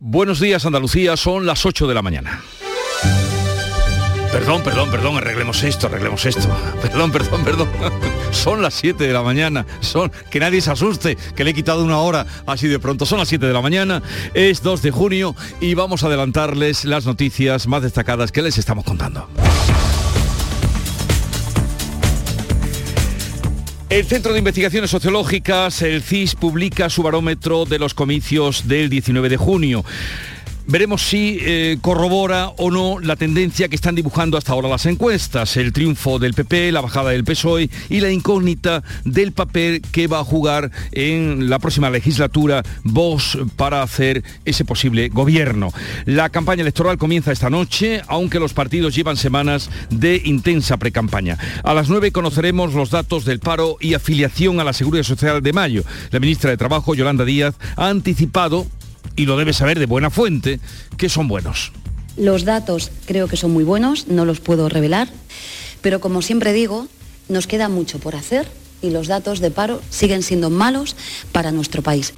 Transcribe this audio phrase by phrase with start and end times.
[0.00, 2.42] Buenos días Andalucía, son las 8 de la mañana.
[4.32, 6.48] Perdón, perdón, perdón, arreglemos esto, arreglemos esto.
[6.82, 7.68] Perdón, perdón, perdón.
[8.32, 9.64] Son las 7 de la mañana.
[9.78, 13.06] Son, que nadie se asuste, que le he quitado una hora así de pronto.
[13.06, 14.02] Son las 7 de la mañana,
[14.34, 18.84] es 2 de junio y vamos a adelantarles las noticias más destacadas que les estamos
[18.84, 19.28] contando.
[23.90, 29.28] El Centro de Investigaciones Sociológicas, el CIS, publica su barómetro de los comicios del 19
[29.28, 29.84] de junio.
[30.66, 35.58] Veremos si eh, corrobora o no la tendencia que están dibujando hasta ahora las encuestas,
[35.58, 40.20] el triunfo del PP, la bajada del PSOE y la incógnita del papel que va
[40.20, 45.70] a jugar en la próxima legislatura Vox para hacer ese posible gobierno.
[46.06, 51.36] La campaña electoral comienza esta noche, aunque los partidos llevan semanas de intensa precampaña.
[51.62, 55.52] A las 9 conoceremos los datos del paro y afiliación a la Seguridad Social de
[55.52, 55.84] mayo.
[56.10, 58.66] La ministra de Trabajo, Yolanda Díaz, ha anticipado
[59.16, 60.60] y lo debe saber de buena fuente,
[60.96, 61.72] que son buenos.
[62.16, 65.08] Los datos creo que son muy buenos, no los puedo revelar,
[65.80, 66.86] pero como siempre digo,
[67.28, 68.46] nos queda mucho por hacer
[68.82, 70.94] y los datos de paro siguen siendo malos
[71.32, 72.14] para nuestro país.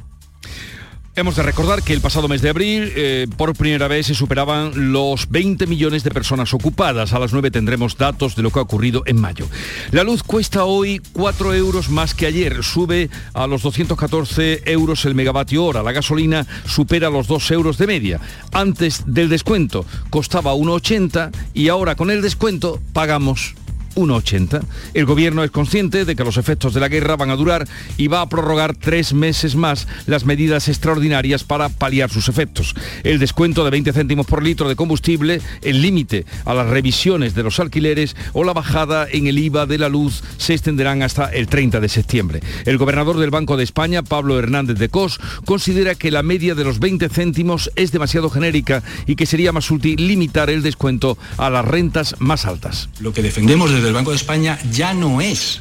[1.18, 4.92] Hemos de recordar que el pasado mes de abril, eh, por primera vez, se superaban
[4.92, 7.14] los 20 millones de personas ocupadas.
[7.14, 9.48] A las 9 tendremos datos de lo que ha ocurrido en mayo.
[9.92, 12.62] La luz cuesta hoy 4 euros más que ayer.
[12.62, 15.82] Sube a los 214 euros el megavatio hora.
[15.82, 18.20] La gasolina supera los 2 euros de media.
[18.52, 23.54] Antes del descuento costaba 1,80 y ahora con el descuento pagamos
[23.96, 24.62] 1,80.
[24.94, 27.66] El gobierno es consciente de que los efectos de la guerra van a durar
[27.96, 32.74] y va a prorrogar tres meses más las medidas extraordinarias para paliar sus efectos.
[33.02, 37.42] El descuento de 20 céntimos por litro de combustible, el límite a las revisiones de
[37.42, 41.48] los alquileres o la bajada en el IVA de la luz se extenderán hasta el
[41.48, 42.40] 30 de septiembre.
[42.64, 46.64] El gobernador del Banco de España, Pablo Hernández de Cos, considera que la media de
[46.64, 51.50] los 20 céntimos es demasiado genérica y que sería más útil limitar el descuento a
[51.50, 52.88] las rentas más altas.
[53.00, 55.60] Lo que defendemos desde el Banco de España ya no es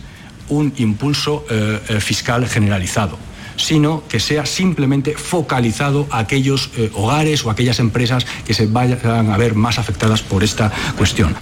[0.50, 3.18] un impulso eh, eh, fiscal generalizado
[3.58, 9.32] sino que sea simplemente focalizado a aquellos eh, hogares o aquellas empresas que se vayan
[9.32, 11.36] a ver más afectadas por esta cuestión.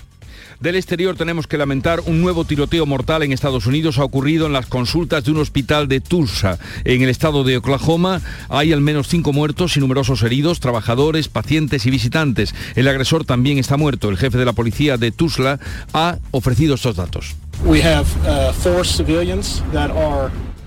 [0.59, 3.97] Del exterior tenemos que lamentar un nuevo tiroteo mortal en Estados Unidos.
[3.97, 8.21] Ha ocurrido en las consultas de un hospital de Tulsa, en el estado de Oklahoma.
[8.49, 12.55] Hay al menos cinco muertos y numerosos heridos, trabajadores, pacientes y visitantes.
[12.75, 14.09] El agresor también está muerto.
[14.09, 15.59] El jefe de la policía de Tulsa
[15.93, 17.35] ha ofrecido estos datos.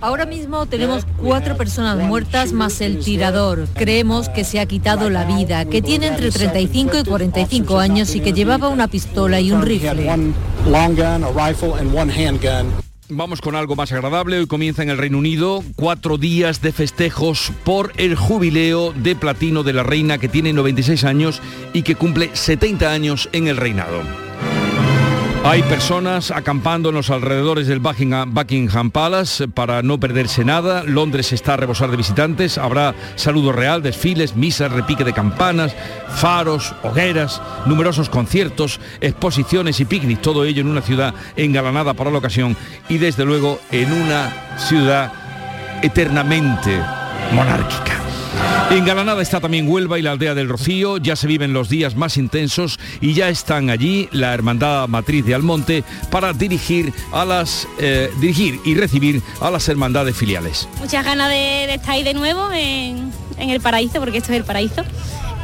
[0.00, 3.66] Ahora mismo tenemos cuatro personas muertas más el tirador.
[3.74, 8.20] Creemos que se ha quitado la vida, que tiene entre 35 y 45 años y
[8.20, 10.08] que llevaba una pistola y un rifle.
[13.08, 14.38] Vamos con algo más agradable.
[14.38, 19.62] Hoy comienza en el Reino Unido cuatro días de festejos por el jubileo de platino
[19.62, 21.40] de la reina que tiene 96 años
[21.72, 24.25] y que cumple 70 años en el reinado.
[25.48, 30.82] Hay personas acampando en los alrededores del Buckingham, Palace para no perderse nada.
[30.82, 32.58] Londres está a rebosar de visitantes.
[32.58, 35.72] Habrá saludo real, desfiles, misas, repique de campanas,
[36.08, 40.20] faros, hogueras, numerosos conciertos, exposiciones y picnics.
[40.20, 42.56] Todo ello en una ciudad engalanada para la ocasión
[42.88, 45.12] y desde luego en una ciudad
[45.80, 46.76] eternamente
[47.32, 48.05] monárquica.
[48.70, 51.94] En Galanada está también Huelva y la aldea del Rocío, ya se viven los días
[51.94, 57.68] más intensos y ya están allí la Hermandad Matriz de Almonte para dirigir a las
[57.78, 60.68] eh, dirigir y recibir a las hermandades filiales.
[60.80, 64.82] Muchas ganas de, estar ahí de nuevo en, el paraíso, porque esto es el paraíso.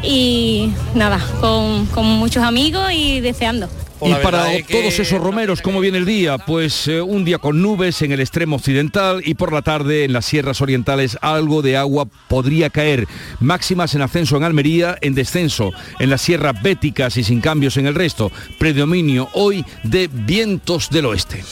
[0.03, 1.87] Y nada, con
[2.19, 3.69] muchos amigos y deseando
[4.05, 6.39] y para todos esos romeros, ¿cómo viene el día?
[6.39, 10.13] Pues eh, un día con nubes en el extremo occidental y por la tarde en
[10.13, 13.07] las sierras orientales algo de agua podría caer.
[13.41, 17.87] Máximas en ascenso en Almería, en descenso en las sierras béticas y sin cambios en
[17.87, 18.31] el resto.
[18.59, 21.43] Predominio hoy de vientos del oeste.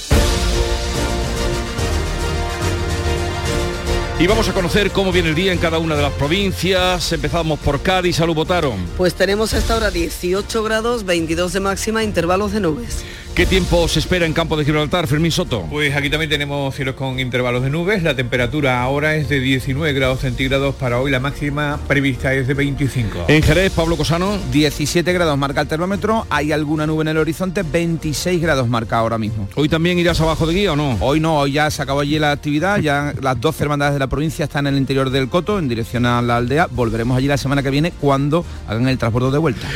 [4.20, 7.10] Y vamos a conocer cómo viene el día en cada una de las provincias.
[7.10, 8.76] Empezamos por Cádiz, salud votaron.
[8.98, 13.02] Pues tenemos hasta ahora 18 grados, 22 de máxima, intervalos de nubes.
[13.34, 15.64] ¿Qué tiempo se espera en campo de Gibraltar, Fermín Soto?
[15.70, 18.02] Pues aquí también tenemos cielos con intervalos de nubes.
[18.02, 21.10] La temperatura ahora es de 19 grados centígrados para hoy.
[21.10, 23.26] La máxima prevista es de 25.
[23.28, 24.36] En Jerez, Pablo Cosano.
[24.50, 26.26] 17 grados marca el termómetro.
[26.28, 27.62] Hay alguna nube en el horizonte.
[27.62, 29.48] 26 grados marca ahora mismo.
[29.54, 30.98] ¿Hoy también irás abajo de guía o no?
[31.00, 32.80] Hoy no, hoy ya se acabó allí la actividad.
[32.80, 36.04] Ya las dos hermandades de la provincia están en el interior del Coto, en dirección
[36.04, 36.66] a la aldea.
[36.70, 39.66] Volveremos allí la semana que viene cuando hagan el transbordo de vuelta.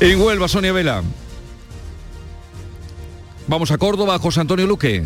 [0.00, 1.02] En Huelva, Sonia Vela.
[3.46, 5.04] Vamos a Córdoba, José Antonio Luque.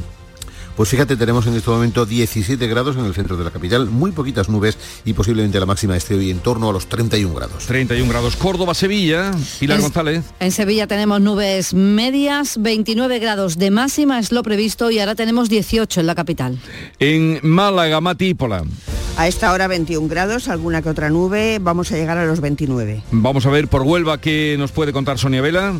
[0.76, 4.12] Pues fíjate, tenemos en este momento 17 grados en el centro de la capital, muy
[4.12, 7.66] poquitas nubes y posiblemente la máxima esté hoy en torno a los 31 grados.
[7.66, 8.36] 31 grados.
[8.36, 10.24] Córdoba, Sevilla, Pilar En- González.
[10.38, 15.48] En Sevilla tenemos nubes medias, 29 grados de máxima es lo previsto y ahora tenemos
[15.48, 16.60] 18 en la capital.
[17.00, 18.62] En Málaga, Matípola.
[19.16, 23.02] A esta hora 21 grados, alguna que otra nube, vamos a llegar a los 29.
[23.10, 25.74] Vamos a ver por Huelva qué nos puede contar Sonia Vela.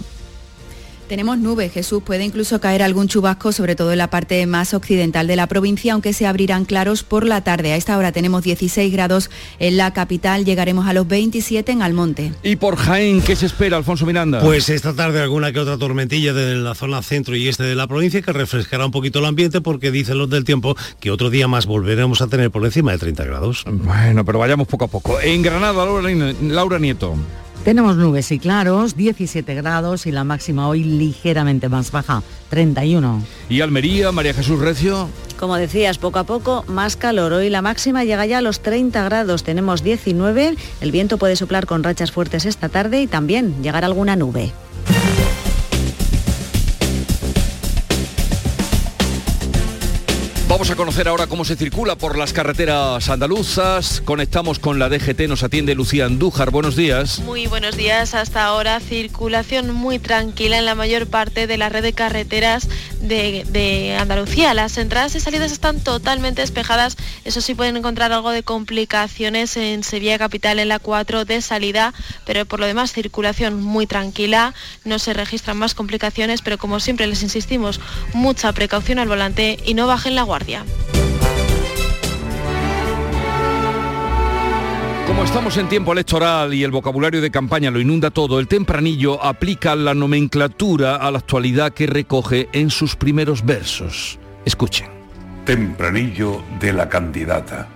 [1.09, 2.03] Tenemos nubes, Jesús.
[2.03, 5.95] Puede incluso caer algún chubasco, sobre todo en la parte más occidental de la provincia,
[5.95, 7.73] aunque se abrirán claros por la tarde.
[7.73, 12.33] A esta hora tenemos 16 grados en la capital, llegaremos a los 27 en Almonte.
[12.43, 14.41] Y por Jaén, ¿qué se espera, Alfonso Miranda?
[14.41, 17.87] Pues esta tarde alguna que otra tormentilla de la zona centro y este de la
[17.87, 21.49] provincia que refrescará un poquito el ambiente porque dicen los del tiempo que otro día
[21.49, 23.65] más volveremos a tener por encima de 30 grados.
[23.67, 25.19] Bueno, pero vayamos poco a poco.
[25.21, 27.17] En Granada, Laura, Laura Nieto.
[27.65, 33.23] Tenemos nubes y claros, 17 grados y la máxima hoy ligeramente más baja, 31.
[33.49, 35.09] Y Almería, María Jesús Recio.
[35.39, 37.33] Como decías, poco a poco más calor.
[37.33, 40.57] Hoy la máxima llega ya a los 30 grados, tenemos 19.
[40.81, 44.53] El viento puede soplar con rachas fuertes esta tarde y también llegar alguna nube.
[50.59, 54.03] Vamos a conocer ahora cómo se circula por las carreteras andaluzas.
[54.05, 56.51] Conectamos con la DGT, nos atiende Lucía Andújar.
[56.51, 57.21] Buenos días.
[57.21, 58.13] Muy buenos días.
[58.15, 62.67] Hasta ahora circulación muy tranquila en la mayor parte de la red de carreteras
[63.01, 64.53] de, Andalucía.
[64.53, 66.97] Las entradas y salidas están totalmente despejadas.
[67.25, 71.95] Eso sí pueden encontrar algo de complicaciones en Sevilla Capital en la 4 de salida,
[72.25, 74.55] pero por lo demás circulación muy tranquila.
[74.85, 77.81] No se registran más complicaciones, pero como siempre les insistimos,
[78.13, 80.48] mucha precaución al volante y no bajen la guardia.
[85.07, 89.23] Como estamos en tiempo electoral y el vocabulario de campaña lo inunda todo, el tempranillo
[89.23, 94.19] aplica la nomenclatura a la actualidad que recoge en sus primeros versos.
[94.45, 94.89] Escuchen.
[95.45, 97.69] Tempranillo de la candidata.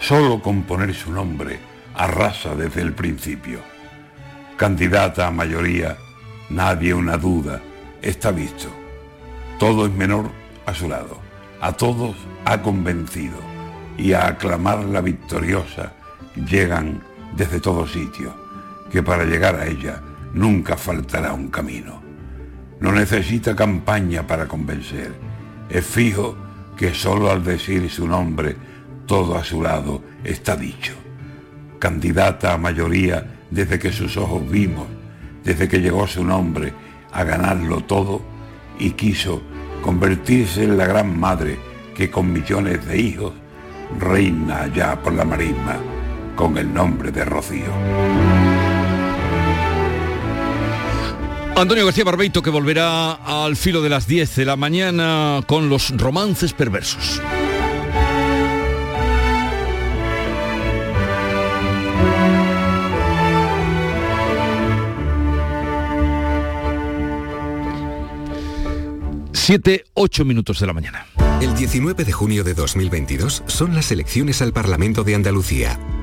[0.00, 1.58] Solo con poner su nombre
[1.94, 3.60] arrasa desde el principio.
[4.56, 5.96] Candidata a mayoría,
[6.50, 7.60] nadie una duda,
[8.02, 8.68] está visto.
[9.58, 10.30] Todo es menor
[10.66, 11.27] a su lado.
[11.60, 12.14] A todos
[12.44, 13.36] ha convencido
[13.96, 15.92] y a aclamar la victoriosa
[16.48, 17.02] llegan
[17.36, 18.32] desde todo sitio,
[18.90, 20.00] que para llegar a ella
[20.34, 22.00] nunca faltará un camino.
[22.80, 25.12] No necesita campaña para convencer.
[25.68, 26.36] Es fijo
[26.76, 28.56] que solo al decir su nombre
[29.06, 30.94] todo a su lado está dicho.
[31.80, 34.86] Candidata a mayoría desde que sus ojos vimos,
[35.42, 36.72] desde que llegó su nombre
[37.10, 38.22] a ganarlo todo
[38.78, 39.42] y quiso
[39.82, 41.58] convertirse en la gran madre
[41.94, 43.32] que con millones de hijos
[43.98, 45.76] reina allá por la marisma
[46.36, 47.72] con el nombre de Rocío.
[51.56, 55.90] Antonio García Barbeito que volverá al filo de las 10 de la mañana con los
[55.96, 57.20] romances perversos.
[69.48, 71.06] Siete, ocho minutos de la mañana.
[71.40, 75.80] El 19 de junio de 2022 son las elecciones al Parlamento de Andalucía.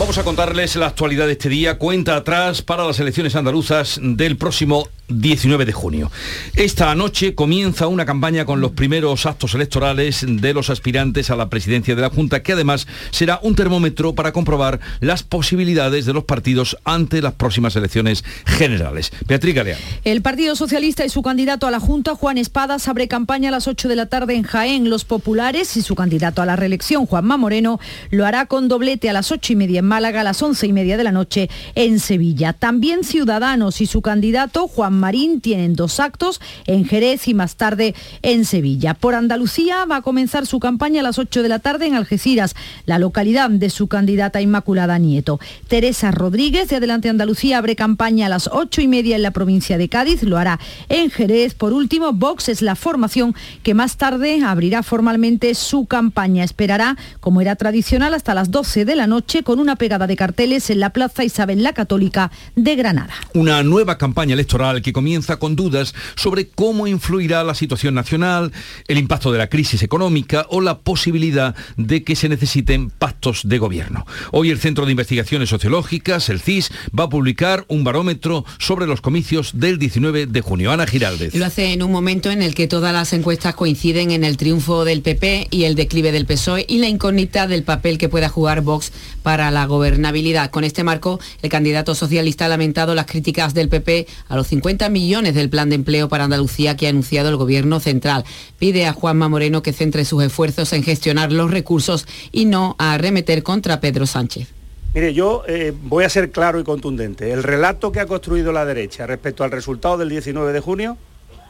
[0.00, 4.38] Vamos a contarles la actualidad de este día, cuenta atrás para las elecciones andaluzas del
[4.38, 6.10] próximo 19 de junio.
[6.54, 11.48] Esta noche comienza una campaña con los primeros actos electorales de los aspirantes a la
[11.48, 16.24] presidencia de la Junta, que además será un termómetro para comprobar las posibilidades de los
[16.24, 19.12] partidos ante las próximas elecciones generales.
[19.26, 19.80] Beatriz Galeano.
[20.04, 23.68] El Partido Socialista y su candidato a la Junta, Juan Espadas, abre campaña a las
[23.68, 24.90] 8 de la tarde en Jaén.
[24.90, 29.12] Los populares y su candidato a la reelección, Juanma Moreno, lo hará con doblete a
[29.12, 31.98] las 8 y media en Málaga, a las 11 y media de la noche en
[31.98, 32.52] Sevilla.
[32.52, 37.94] También Ciudadanos y su candidato, Juan Marín, tienen dos actos en Jerez y más tarde
[38.22, 38.94] en Sevilla.
[38.94, 42.54] Por Andalucía va a comenzar su campaña a las 8 de la tarde en Algeciras,
[42.86, 45.40] la localidad de su candidata Inmaculada Nieto.
[45.68, 49.78] Teresa Rodríguez de Adelante Andalucía abre campaña a las 8 y media en la provincia
[49.78, 51.54] de Cádiz, lo hará en Jerez.
[51.54, 56.44] Por último, Vox es la formación que más tarde abrirá formalmente su campaña.
[56.44, 60.70] Esperará, como era tradicional, hasta las 12 de la noche con una pegada de carteles
[60.70, 63.14] en la Plaza Isabel la Católica de Granada.
[63.34, 68.52] Una nueva campaña electoral que comienza con dudas sobre cómo influirá la situación nacional,
[68.88, 73.58] el impacto de la crisis económica o la posibilidad de que se necesiten pactos de
[73.58, 74.06] gobierno.
[74.32, 79.00] Hoy el Centro de Investigaciones Sociológicas, el CIS, va a publicar un barómetro sobre los
[79.00, 80.72] comicios del 19 de junio.
[80.72, 81.34] Ana Giraldez.
[81.34, 84.84] Lo hace en un momento en el que todas las encuestas coinciden en el triunfo
[84.84, 88.62] del PP y el declive del PSOE y la incógnita del papel que pueda jugar
[88.62, 88.92] Vox
[89.22, 90.50] para la gobernabilidad.
[90.50, 94.69] Con este marco, el candidato socialista ha lamentado las críticas del PP a los 50
[94.90, 98.24] millones del plan de empleo para Andalucía que ha anunciado el gobierno central.
[98.58, 102.92] Pide a Juanma Moreno que centre sus esfuerzos en gestionar los recursos y no a
[102.92, 104.48] arremeter contra Pedro Sánchez.
[104.94, 107.32] Mire, yo eh, voy a ser claro y contundente.
[107.32, 110.96] El relato que ha construido la derecha respecto al resultado del 19 de junio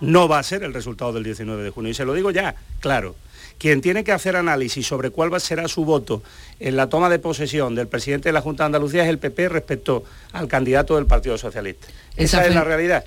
[0.00, 1.90] no va a ser el resultado del 19 de junio.
[1.90, 3.14] Y se lo digo ya, claro.
[3.60, 6.22] Quien tiene que hacer análisis sobre cuál será su voto
[6.60, 9.50] en la toma de posesión del presidente de la Junta de Andalucía es el PP
[9.50, 10.02] respecto
[10.32, 11.86] al candidato del Partido Socialista.
[12.16, 13.04] Esa, es la realidad.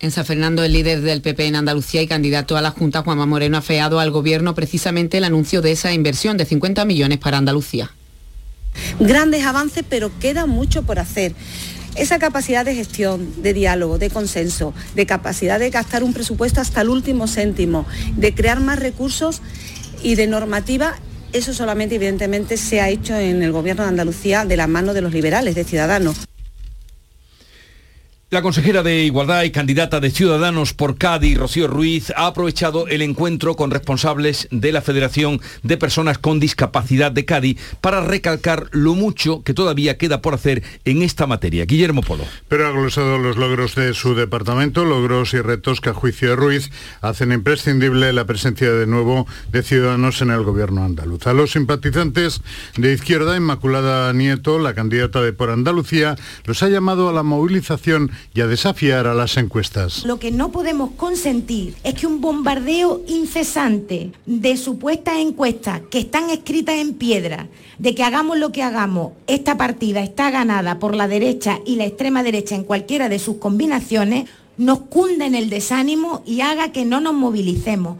[0.00, 3.26] En San Fernando, el líder del PP en Andalucía y candidato a la Junta, Juanma
[3.26, 7.38] Moreno, ha feado al Gobierno precisamente el anuncio de esa inversión de 50 millones para
[7.38, 7.92] Andalucía.
[8.98, 11.32] Grandes avances, pero queda mucho por hacer.
[11.96, 16.82] Esa capacidad de gestión, de diálogo, de consenso, de capacidad de gastar un presupuesto hasta
[16.82, 17.86] el último céntimo,
[18.16, 19.40] de crear más recursos
[20.02, 20.96] y de normativa,
[21.32, 25.00] eso solamente evidentemente se ha hecho en el Gobierno de Andalucía de la mano de
[25.00, 26.26] los liberales, de Ciudadanos.
[28.28, 33.02] La consejera de Igualdad y candidata de Ciudadanos por Cádiz, Rocío Ruiz, ha aprovechado el
[33.02, 38.96] encuentro con responsables de la Federación de Personas con Discapacidad de Cádiz para recalcar lo
[38.96, 41.66] mucho que todavía queda por hacer en esta materia.
[41.66, 42.24] Guillermo Polo.
[42.48, 46.34] Pero ha glosado los logros de su departamento, logros y retos que a juicio de
[46.34, 51.28] Ruiz hacen imprescindible la presencia de nuevo de Ciudadanos en el gobierno andaluz.
[51.28, 52.40] A los simpatizantes
[52.76, 58.15] de izquierda, Inmaculada Nieto, la candidata de por Andalucía, los ha llamado a la movilización
[58.34, 60.04] y a desafiar a las encuestas.
[60.04, 66.30] Lo que no podemos consentir es que un bombardeo incesante de supuestas encuestas que están
[66.30, 71.08] escritas en piedra, de que hagamos lo que hagamos, esta partida está ganada por la
[71.08, 76.22] derecha y la extrema derecha en cualquiera de sus combinaciones, nos cunda en el desánimo
[76.24, 77.98] y haga que no nos movilicemos.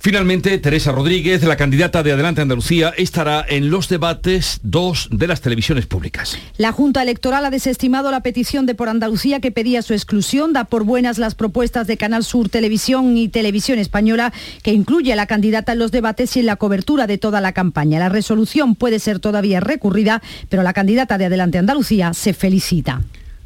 [0.00, 5.40] Finalmente, Teresa Rodríguez, la candidata de Adelante Andalucía, estará en los debates dos de las
[5.40, 6.38] televisiones públicas.
[6.56, 10.64] La Junta Electoral ha desestimado la petición de Por Andalucía que pedía su exclusión, da
[10.64, 15.26] por buenas las propuestas de Canal Sur Televisión y Televisión Española, que incluye a la
[15.26, 17.98] candidata en los debates y en la cobertura de toda la campaña.
[17.98, 23.02] La resolución puede ser todavía recurrida, pero la candidata de Adelante Andalucía se felicita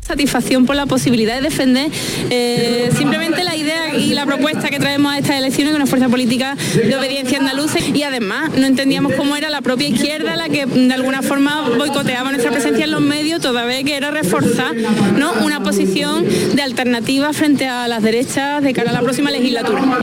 [0.07, 1.91] satisfacción por la posibilidad de defender
[2.31, 6.09] eh, simplemente la idea y la propuesta que traemos a estas elecciones de una fuerza
[6.09, 10.67] política de obediencia andaluza y además no entendíamos cómo era la propia izquierda la que
[10.67, 14.75] de alguna forma boicoteaba nuestra presencia en los medios toda vez que era reforzar
[15.19, 15.33] ¿no?
[15.45, 20.03] una posición de alternativa frente a las derechas de cara a la próxima legislatura.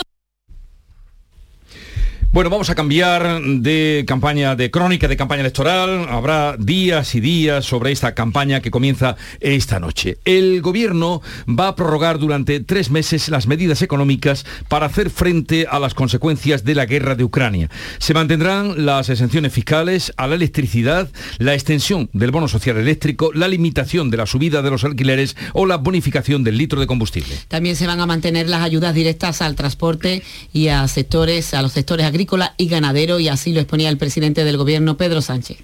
[2.31, 6.05] Bueno, vamos a cambiar de campaña, de crónica de campaña electoral.
[6.09, 10.19] Habrá días y días sobre esta campaña que comienza esta noche.
[10.25, 15.79] El gobierno va a prorrogar durante tres meses las medidas económicas para hacer frente a
[15.79, 17.67] las consecuencias de la guerra de Ucrania.
[17.97, 21.09] Se mantendrán las exenciones fiscales a la electricidad,
[21.39, 25.65] la extensión del bono social eléctrico, la limitación de la subida de los alquileres o
[25.65, 27.35] la bonificación del litro de combustible.
[27.47, 30.21] También se van a mantener las ayudas directas al transporte
[30.53, 33.97] y a sectores, a los sectores agrícolas agrícola y ganadero y así lo exponía el
[33.97, 35.59] presidente del gobierno, Pedro Sánchez.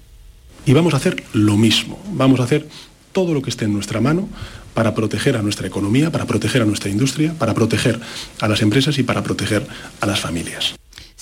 [0.64, 2.66] Y vamos a hacer lo mismo, vamos a hacer
[3.12, 4.26] todo lo que esté en nuestra mano
[4.72, 8.00] para proteger a nuestra economía, para proteger a nuestra industria, para proteger
[8.40, 9.66] a las empresas y para proteger
[10.00, 10.74] a las familias.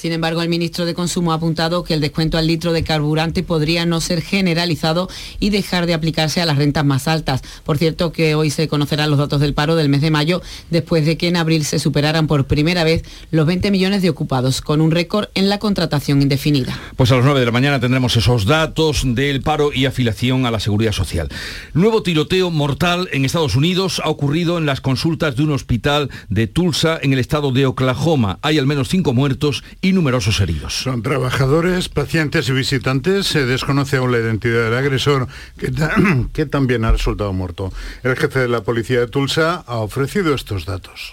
[0.05, 3.43] Sin embargo, el ministro de Consumo ha apuntado que el descuento al litro de carburante
[3.43, 5.09] podría no ser generalizado
[5.41, 7.41] y dejar de aplicarse a las rentas más altas.
[7.65, 11.07] Por cierto, que hoy se conocerán los datos del paro del mes de mayo, después
[11.07, 14.83] de que en abril se superaran por primera vez los 20 millones de ocupados, con
[14.83, 16.79] un récord en la contratación indefinida.
[16.97, 20.51] Pues a las 9 de la mañana tendremos esos datos del paro y afiliación a
[20.51, 21.31] la seguridad social.
[21.73, 26.47] Nuevo tiroteo mortal en Estados Unidos ha ocurrido en las consultas de un hospital de
[26.47, 28.39] Tulsa en el estado de Oklahoma.
[28.43, 30.75] Hay al menos cinco muertos y numerosos heridos.
[30.75, 33.27] Son trabajadores, pacientes y visitantes.
[33.27, 35.73] Se desconoce aún la identidad del agresor que,
[36.33, 37.73] que también ha resultado muerto.
[38.03, 41.13] El jefe de la policía de Tulsa ha ofrecido estos datos.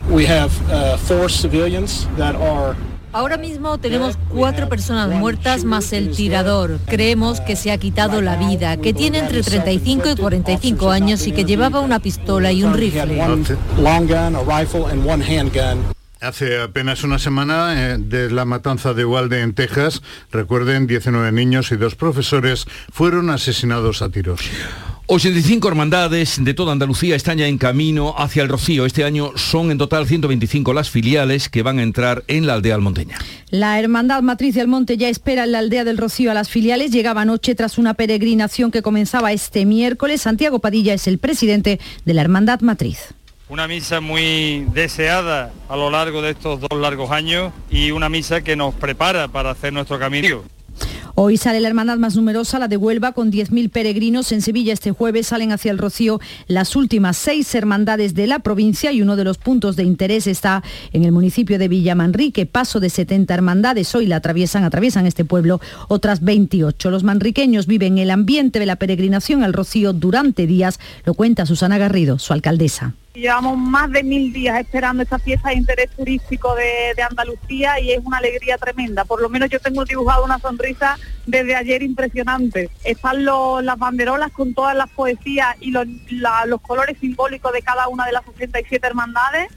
[3.13, 6.79] Ahora mismo tenemos cuatro personas muertas más el tirador.
[6.85, 11.33] Creemos que se ha quitado la vida, que tiene entre 35 y 45 años y
[11.33, 13.21] que llevaba una pistola y un rifle.
[16.21, 21.71] Hace apenas una semana eh, de la matanza de Uvalde en Texas, recuerden, 19 niños
[21.71, 24.41] y dos profesores fueron asesinados a tiros.
[25.07, 28.85] 85 hermandades de toda Andalucía están ya en camino hacia el Rocío.
[28.85, 32.75] Este año son en total 125 las filiales que van a entrar en la aldea
[32.75, 33.17] almonteña.
[33.49, 36.91] La Hermandad Matriz del Monte ya espera en la aldea del Rocío a las filiales.
[36.91, 40.21] Llegaba anoche tras una peregrinación que comenzaba este miércoles.
[40.21, 43.15] Santiago Padilla es el presidente de la Hermandad Matriz
[43.51, 48.39] una misa muy deseada a lo largo de estos dos largos años y una misa
[48.39, 50.43] que nos prepara para hacer nuestro camino.
[51.15, 54.31] Hoy sale la hermandad más numerosa, la de Huelva, con 10.000 peregrinos.
[54.31, 58.93] En Sevilla este jueves salen hacia el Rocío las últimas seis hermandades de la provincia
[58.93, 62.45] y uno de los puntos de interés está en el municipio de Villamanrique.
[62.45, 63.93] Paso de 70 hermandades.
[63.93, 66.89] Hoy la atraviesan, atraviesan este pueblo otras 28.
[66.89, 71.77] Los manriqueños viven el ambiente de la peregrinación al Rocío durante días, lo cuenta Susana
[71.77, 72.93] Garrido, su alcaldesa.
[73.13, 77.99] Llevamos más de mil días esperando esta fiesta de interés turístico de, Andalucía y es
[78.05, 79.03] una alegría tremenda.
[79.03, 82.69] Por lo menos yo tengo dibujado una sonrisa desde ayer impresionante.
[82.85, 85.87] Están las banderolas con todas las poesías y los,
[86.45, 89.49] los colores simbólicos de cada una de las 67 hermandades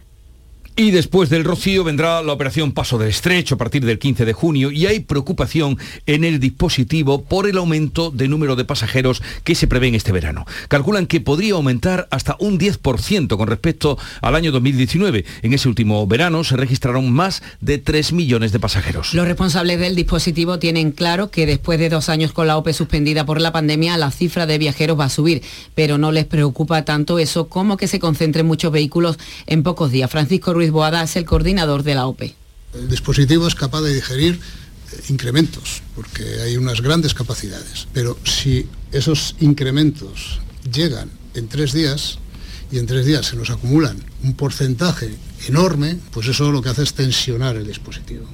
[0.77, 4.33] y después del rocío vendrá la operación Paso del Estrecho a partir del 15 de
[4.33, 9.55] junio y hay preocupación en el dispositivo por el aumento de número de pasajeros que
[9.55, 10.47] se prevé en este verano.
[10.69, 15.25] Calculan que podría aumentar hasta un 10% con respecto al año 2019.
[15.43, 19.15] En ese último verano se registraron más de 3 millones de pasajeros.
[19.15, 23.25] Los responsables del dispositivo tienen claro que después de dos años con la OPE suspendida
[23.25, 25.43] por la pandemia, la cifra de viajeros va a subir,
[25.77, 30.11] pero no les preocupa tanto eso como que se concentren muchos vehículos en pocos días.
[30.11, 32.35] Francisco Boada es el coordinador de la OPE.
[32.75, 34.35] El dispositivo es capaz de digerir
[34.93, 37.87] eh, incrementos, porque hay unas grandes capacidades.
[37.93, 42.19] Pero si esos incrementos llegan en tres días
[42.71, 45.15] y en tres días se nos acumulan un porcentaje
[45.47, 48.27] enorme, pues eso lo que hace es tensionar el dispositivo.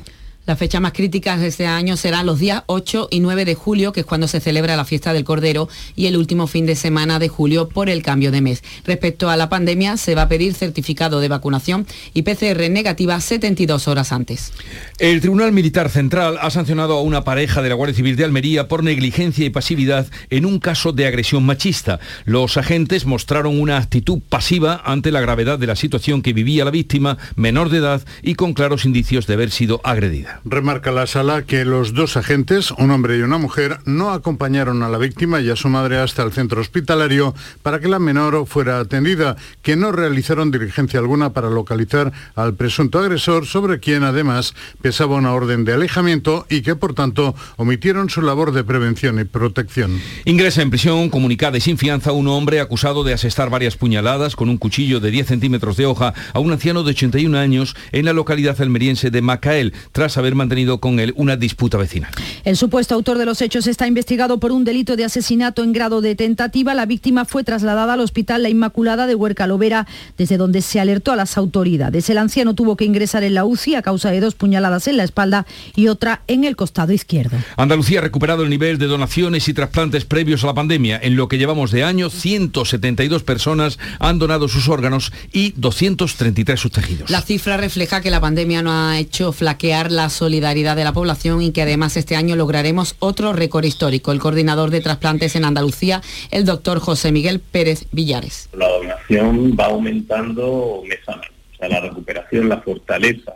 [0.51, 3.93] Las fechas más críticas de este año serán los días 8 y 9 de julio,
[3.93, 7.21] que es cuando se celebra la fiesta del Cordero, y el último fin de semana
[7.21, 8.65] de julio por el cambio de mes.
[8.85, 13.87] Respecto a la pandemia, se va a pedir certificado de vacunación y PCR negativa 72
[13.87, 14.53] horas antes.
[14.99, 18.67] El Tribunal Militar Central ha sancionado a una pareja de la Guardia Civil de Almería
[18.67, 22.01] por negligencia y pasividad en un caso de agresión machista.
[22.25, 26.73] Los agentes mostraron una actitud pasiva ante la gravedad de la situación que vivía la
[26.73, 30.39] víctima, menor de edad y con claros indicios de haber sido agredida.
[30.44, 34.88] Remarca la sala que los dos agentes, un hombre y una mujer, no acompañaron a
[34.88, 38.81] la víctima y a su madre hasta el centro hospitalario para que la menor fuera
[38.81, 45.16] atendida, que no realizaron diligencia alguna para localizar al presunto agresor, sobre quien además pesaba
[45.16, 50.00] una orden de alejamiento y que por tanto omitieron su labor de prevención y protección.
[50.24, 54.48] Ingresa en prisión comunicada y sin fianza un hombre acusado de asestar varias puñaladas con
[54.48, 58.14] un cuchillo de 10 centímetros de hoja a un anciano de 81 años en la
[58.14, 62.11] localidad almeriense de Macael, tras haber mantenido con él una disputa vecinal.
[62.45, 66.01] El supuesto autor de los hechos está investigado por un delito de asesinato en grado
[66.01, 66.75] de tentativa.
[66.75, 71.12] La víctima fue trasladada al Hospital La Inmaculada de Huerca Lovera, desde donde se alertó
[71.12, 72.09] a las autoridades.
[72.11, 75.05] El anciano tuvo que ingresar en la UCI a causa de dos puñaladas en la
[75.05, 77.37] espalda y otra en el costado izquierdo.
[77.57, 80.99] Andalucía ha recuperado el nivel de donaciones y trasplantes previos a la pandemia.
[81.03, 86.73] En lo que llevamos de año, 172 personas han donado sus órganos y 233 sus
[86.73, 87.11] tejidos.
[87.11, 91.53] La cifra refleja que la pandemia no ha hecho flaquear solidaridad de la población y
[91.53, 94.12] que además este año lograremos otro récord histórico.
[94.12, 98.49] El coordinador de trasplantes en Andalucía, el doctor José Miguel Pérez Villares.
[98.53, 101.31] La donación va aumentando mes a mes.
[101.55, 103.35] O sea, la recuperación, la fortaleza,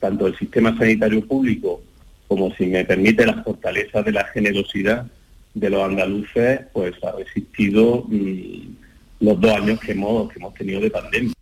[0.00, 1.82] tanto del sistema sanitario público
[2.28, 5.06] como, si me permite, la fortaleza de la generosidad
[5.52, 10.80] de los andaluces, pues ha resistido mm, los dos años que hemos, que hemos tenido
[10.80, 11.33] de pandemia.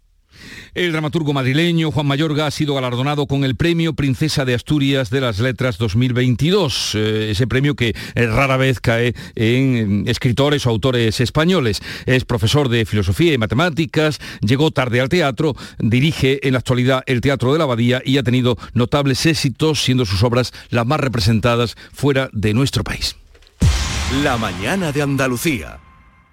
[0.74, 5.20] El dramaturgo madrileño Juan Mayorga ha sido galardonado con el Premio Princesa de Asturias de
[5.20, 11.20] las Letras 2022, eh, ese premio que eh, rara vez cae en escritores o autores
[11.20, 11.82] españoles.
[12.06, 17.20] Es profesor de filosofía y matemáticas, llegó tarde al teatro, dirige en la actualidad el
[17.20, 21.76] Teatro de la Abadía y ha tenido notables éxitos, siendo sus obras las más representadas
[21.92, 23.16] fuera de nuestro país.
[24.22, 25.91] La mañana de Andalucía.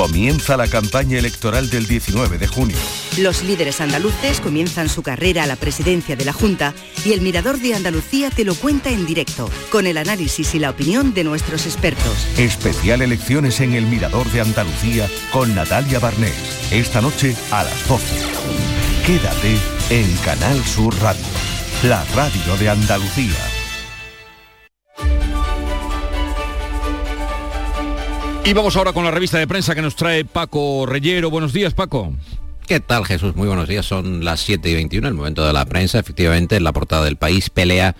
[0.00, 2.76] Comienza la campaña electoral del 19 de junio.
[3.18, 6.72] Los líderes andaluces comienzan su carrera a la presidencia de la Junta
[7.04, 10.70] y el Mirador de Andalucía te lo cuenta en directo, con el análisis y la
[10.70, 12.26] opinión de nuestros expertos.
[12.38, 16.32] Especial elecciones en el Mirador de Andalucía con Natalia Barnés.
[16.70, 18.06] Esta noche a las 12.
[19.04, 19.58] Quédate
[19.90, 21.26] en Canal Sur Radio,
[21.82, 23.49] la radio de Andalucía.
[28.44, 31.30] Y vamos ahora con la revista de prensa que nos trae Paco Reyero.
[31.30, 32.12] Buenos días, Paco.
[32.66, 33.36] ¿Qué tal, Jesús?
[33.36, 33.84] Muy buenos días.
[33.84, 35.98] Son las 7 y 21, el momento de la prensa.
[35.98, 37.94] Efectivamente, en la portada del país pelea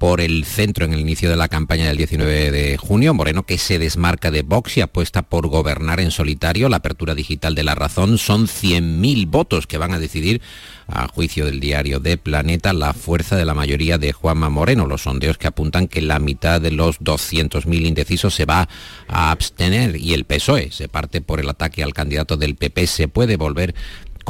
[0.00, 3.12] por el centro en el inicio de la campaña del 19 de junio.
[3.12, 6.70] Moreno que se desmarca de Vox y apuesta por gobernar en solitario.
[6.70, 10.40] La apertura digital de la razón son 100.000 votos que van a decidir,
[10.86, 14.86] a juicio del diario de Planeta, la fuerza de la mayoría de Juanma Moreno.
[14.86, 18.70] Los sondeos que apuntan que la mitad de los 200.000 indecisos se va
[19.06, 22.86] a abstener y el PSOE se parte por el ataque al candidato del PP.
[22.86, 23.74] Se puede volver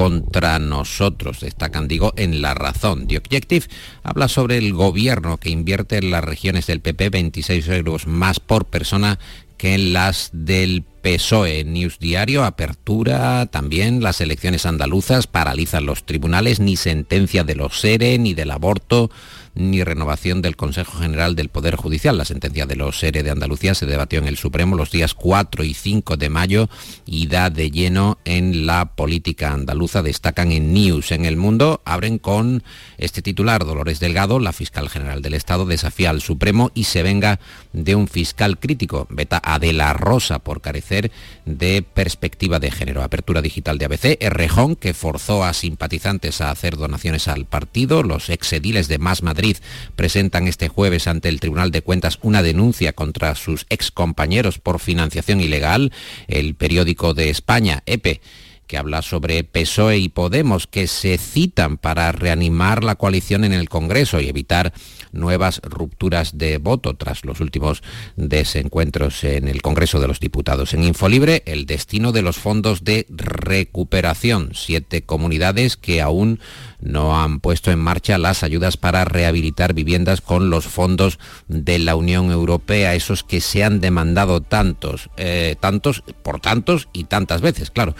[0.00, 3.06] contra nosotros, destacan, digo, en La Razón.
[3.06, 3.66] The Objective
[4.02, 8.64] habla sobre el gobierno que invierte en las regiones del PP 26 euros más por
[8.64, 9.18] persona
[9.58, 11.64] que en las del PSOE.
[11.64, 18.18] News Diario, apertura también las elecciones andaluzas, paralizan los tribunales, ni sentencia de los SERE,
[18.18, 19.10] ni del aborto,
[19.54, 22.16] ni renovación del Consejo General del Poder Judicial.
[22.16, 25.64] La sentencia de los SERE de Andalucía se debatió en el Supremo los días 4
[25.64, 26.68] y 5 de mayo
[27.06, 30.02] y da de lleno en la política andaluza.
[30.02, 32.62] Destacan en News en el mundo, abren con
[32.98, 37.40] este titular Dolores Delgado, la fiscal general del Estado, desafía al Supremo y se venga
[37.72, 39.06] de un fiscal crítico.
[39.10, 41.10] Veta a De la Rosa por carecer
[41.58, 43.02] de perspectiva de género.
[43.02, 48.02] Apertura digital de ABC, Errejón, que forzó a simpatizantes a hacer donaciones al partido.
[48.02, 49.56] Los exediles de Más Madrid
[49.96, 55.40] presentan este jueves ante el Tribunal de Cuentas una denuncia contra sus excompañeros por financiación
[55.40, 55.92] ilegal.
[56.28, 58.20] El periódico de España, EPE,
[58.70, 63.68] que habla sobre PSOE y Podemos, que se citan para reanimar la coalición en el
[63.68, 64.72] Congreso y evitar
[65.10, 67.82] nuevas rupturas de voto tras los últimos
[68.14, 70.72] desencuentros en el Congreso de los Diputados.
[70.72, 74.50] En Infolibre, el destino de los fondos de recuperación.
[74.54, 76.38] Siete comunidades que aún
[76.80, 81.96] no han puesto en marcha las ayudas para rehabilitar viviendas con los fondos de la
[81.96, 87.72] Unión Europea, esos que se han demandado tantos, eh, tantos, por tantos y tantas veces,
[87.72, 87.96] claro.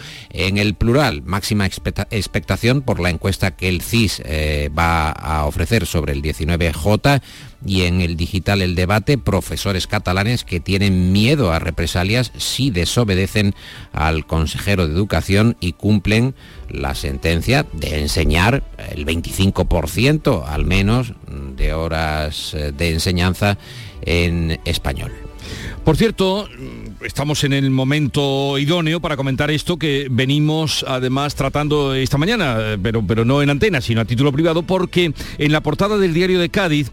[0.61, 6.13] El plural, máxima expectación por la encuesta que el CIS eh, va a ofrecer sobre
[6.13, 7.21] el 19J
[7.65, 13.53] y en el digital el debate, profesores catalanes que tienen miedo a represalias si desobedecen
[13.91, 16.33] al consejero de educación y cumplen
[16.69, 18.63] la sentencia de enseñar
[18.95, 21.13] el 25% al menos
[21.55, 23.57] de horas eh, de enseñanza
[24.01, 25.11] en español.
[25.83, 26.47] Por cierto,
[27.03, 33.05] estamos en el momento idóneo para comentar esto que venimos además tratando esta mañana, pero,
[33.05, 36.49] pero no en antena, sino a título privado, porque en la portada del diario de
[36.49, 36.91] Cádiz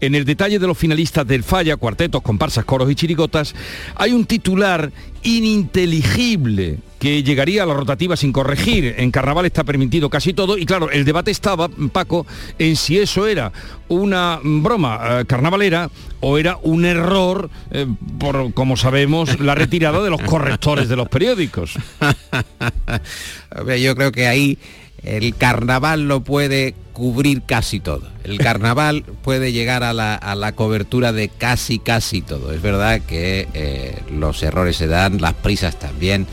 [0.00, 3.54] en el detalle de los finalistas del Falla, cuartetos, comparsas, coros y chirigotas,
[3.96, 4.92] hay un titular
[5.22, 8.94] ininteligible que llegaría a la rotativa sin corregir.
[8.98, 12.26] En carnaval está permitido casi todo y claro, el debate estaba, Paco,
[12.58, 13.52] en si eso era
[13.88, 17.86] una broma eh, carnavalera o era un error eh,
[18.18, 21.74] por, como sabemos, la retirada de los correctores de los periódicos.
[23.80, 24.58] Yo creo que ahí
[25.02, 28.08] el carnaval lo puede cubrir casi todo.
[28.24, 32.52] El carnaval puede llegar a la, cobertura de casi, casi todo.
[32.52, 36.26] Es verdad que eh, los errores se dan, las prisas también.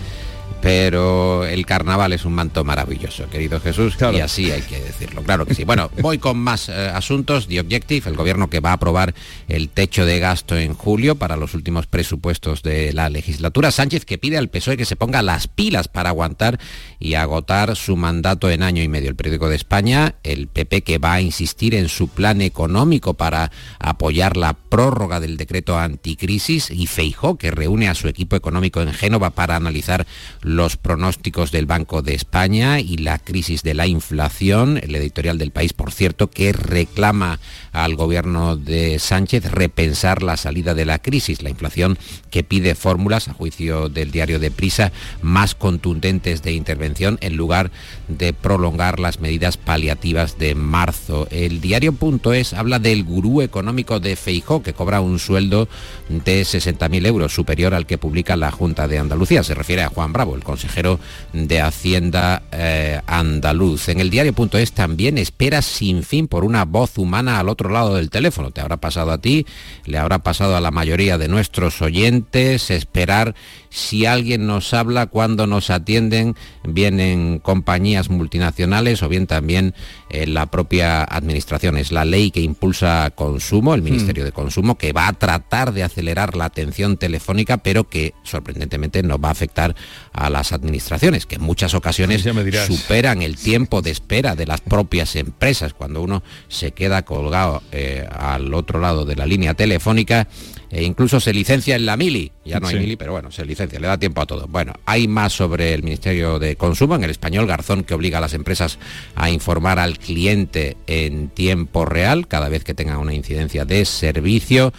[0.66, 5.46] Pero el carnaval es un manto maravilloso, querido Jesús, y así hay que decirlo, claro
[5.46, 5.64] que sí.
[5.64, 7.48] Bueno, voy con más eh, asuntos.
[7.48, 9.14] The Objective, el gobierno que va a aprobar
[9.48, 13.70] el techo de gasto en julio para los últimos presupuestos de la legislatura.
[13.70, 16.60] Sánchez que pide al PSOE que se ponga las pilas para aguantar
[17.00, 19.10] y agotar su mandato en año y medio.
[19.10, 23.52] El periódico de España, el PP que va a insistir en su plan económico para
[23.78, 28.94] apoyar la prórroga del decreto anticrisis y Feijó que reúne a su equipo económico en
[28.94, 30.08] Génova para analizar
[30.42, 34.78] los pronósticos del Banco de España y la crisis de la inflación.
[34.82, 37.40] El editorial del país, por cierto, que reclama
[37.72, 41.98] al gobierno de Sánchez repensar la salida de la crisis, la inflación
[42.32, 44.92] que pide fórmulas, a juicio del diario de Prisa,
[45.22, 47.72] más contundentes de intervención en lugar
[48.08, 51.28] de prolongar las medidas paliativas de marzo.
[51.32, 55.68] El diario.es habla del gurú económico de Feijó, que cobra un sueldo
[56.10, 59.44] de 60.000 euros, superior al que publica la Junta de Andalucía.
[59.44, 61.00] Se refiere a Juan Bravo, el consejero
[61.34, 63.90] de Hacienda eh, andaluz.
[63.90, 68.10] En el diario.es también espera sin fin por una voz humana al otro lado del
[68.10, 68.52] teléfono.
[68.52, 69.46] Te habrá pasado a ti,
[69.86, 73.36] le habrá pasado a la mayoría de nuestros oyentes esperar
[73.76, 79.74] si alguien nos habla cuando nos atienden, vienen compañías multinacionales o bien también
[80.10, 81.78] eh, la propia administración.
[81.78, 84.28] Es la ley que impulsa consumo, el Ministerio mm.
[84.28, 89.20] de Consumo, que va a tratar de acelerar la atención telefónica, pero que sorprendentemente no
[89.20, 89.76] va a afectar
[90.14, 92.26] a las administraciones, que en muchas ocasiones
[92.68, 95.74] superan el tiempo de espera de las propias empresas.
[95.74, 100.30] Cuando uno se queda colgado eh, al otro lado de la línea telefónica,
[100.70, 102.32] e incluso se licencia en la mili.
[102.44, 104.48] Ya no hay mili, pero bueno, se licencia, le da tiempo a todo.
[104.48, 108.22] Bueno, hay más sobre el Ministerio de Consumo, en el español Garzón, que obliga a
[108.22, 108.80] las empresas
[109.16, 114.74] a informar al cliente en tiempo real cada vez que tenga una incidencia de servicio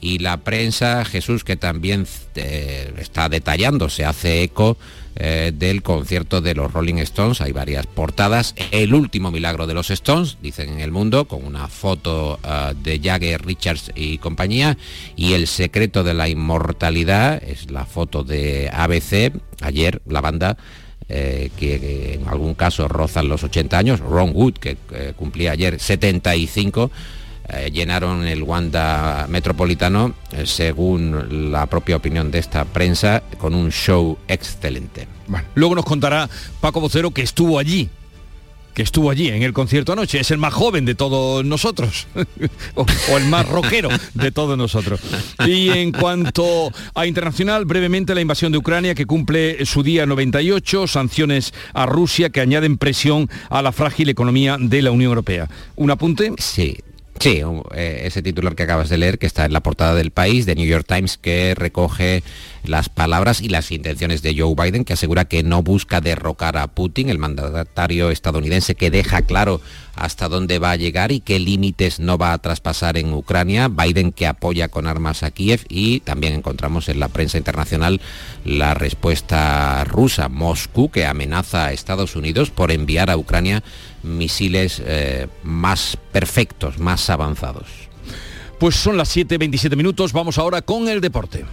[0.00, 4.78] y la prensa, Jesús, que también eh, está detallando, se hace eco
[5.16, 7.40] eh, del concierto de los Rolling Stones.
[7.40, 8.54] Hay varias portadas.
[8.70, 13.00] El último milagro de los Stones, dicen en el mundo, con una foto eh, de
[13.00, 14.78] Jagger, Richards y compañía.
[15.16, 19.32] Y el secreto de la inmortalidad es la foto de ABC.
[19.60, 20.56] Ayer la banda
[21.08, 24.76] que, en algún caso rozan los 80 años, Ron Wood, que
[25.16, 26.92] cumplía ayer 75,
[27.52, 33.70] eh, llenaron el Wanda Metropolitano, eh, según la propia opinión de esta prensa, con un
[33.70, 35.08] show excelente.
[35.54, 36.28] luego nos contará
[36.60, 37.90] Paco Vocero que estuvo allí
[38.74, 40.20] que estuvo allí en el concierto anoche.
[40.20, 42.06] Es el más joven de todos nosotros,
[42.74, 42.86] o,
[43.16, 45.00] el más rockero de todos nosotros.
[45.46, 50.86] Y en cuanto a internacional, brevemente la invasión de Ucrania que cumple su día 98,
[50.86, 55.48] sanciones a Rusia que añaden presión a la frágil economía de la Unión Europea.
[55.76, 56.32] ¿Un apunte?
[56.38, 56.78] Sí,
[57.20, 57.42] Sí,
[57.74, 60.54] eh, ese titular que acabas de leer, que está en la portada del país, de
[60.54, 62.22] New York Times, que recoge
[62.64, 66.68] las palabras y las intenciones de Joe Biden, que asegura que no busca derrocar a
[66.68, 69.60] Putin, el mandatario estadounidense que deja claro
[70.00, 73.68] hasta dónde va a llegar y qué límites no va a traspasar en Ucrania.
[73.68, 78.00] Biden que apoya con armas a Kiev y también encontramos en la prensa internacional
[78.44, 83.62] la respuesta rusa, Moscú, que amenaza a Estados Unidos por enviar a Ucrania
[84.02, 87.66] misiles eh, más perfectos, más avanzados.
[88.58, 91.44] Pues son las 7.27 minutos, vamos ahora con el deporte.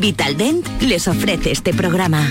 [0.00, 2.26] Vitaldent les ofrece este programa.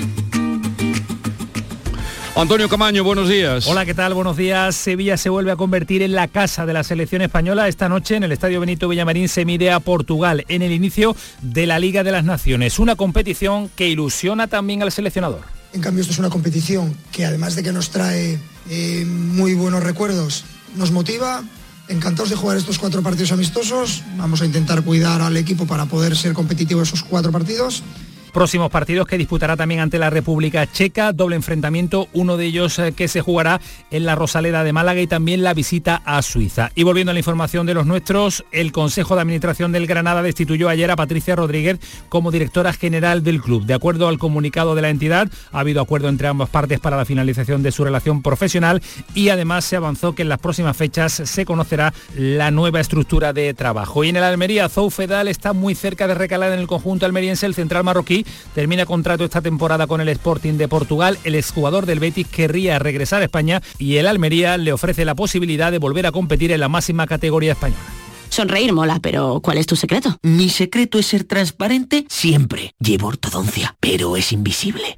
[2.35, 3.67] Antonio Camaño, buenos días.
[3.67, 4.15] Hola, ¿qué tal?
[4.15, 4.75] Buenos días.
[4.75, 7.67] Sevilla se vuelve a convertir en la casa de la selección española.
[7.67, 11.67] Esta noche en el Estadio Benito Villamarín se mide a Portugal en el inicio de
[11.67, 12.79] la Liga de las Naciones.
[12.79, 15.41] Una competición que ilusiona también al seleccionador.
[15.71, 19.83] En cambio, esto es una competición que además de que nos trae eh, muy buenos
[19.83, 20.43] recuerdos,
[20.75, 21.43] nos motiva,
[21.89, 24.03] encantados de jugar estos cuatro partidos amistosos.
[24.17, 27.83] Vamos a intentar cuidar al equipo para poder ser competitivo esos cuatro partidos
[28.31, 32.93] próximos partidos que disputará también ante la República Checa, doble enfrentamiento, uno de ellos eh,
[32.93, 33.59] que se jugará
[33.91, 36.71] en la Rosaleda de Málaga y también la visita a Suiza.
[36.75, 40.69] Y volviendo a la información de los nuestros, el Consejo de Administración del Granada destituyó
[40.69, 43.65] ayer a Patricia Rodríguez como directora general del club.
[43.65, 47.05] De acuerdo al comunicado de la entidad, ha habido acuerdo entre ambas partes para la
[47.05, 48.81] finalización de su relación profesional
[49.15, 53.53] y además se avanzó que en las próximas fechas se conocerá la nueva estructura de
[53.53, 54.03] trabajo.
[54.03, 57.55] Y en el Almería, Zoufedal está muy cerca de recalar en el conjunto almeriense el
[57.55, 58.18] central marroquí
[58.53, 61.17] termina contrato esta temporada con el Sporting de Portugal.
[61.23, 65.71] El exjugador del Betis querría regresar a España y el Almería le ofrece la posibilidad
[65.71, 67.83] de volver a competir en la máxima categoría española.
[68.29, 70.17] Sonreír mola, pero ¿cuál es tu secreto?
[70.21, 72.73] Mi secreto es ser transparente siempre.
[72.79, 74.95] Llevo ortodoncia, pero es invisible.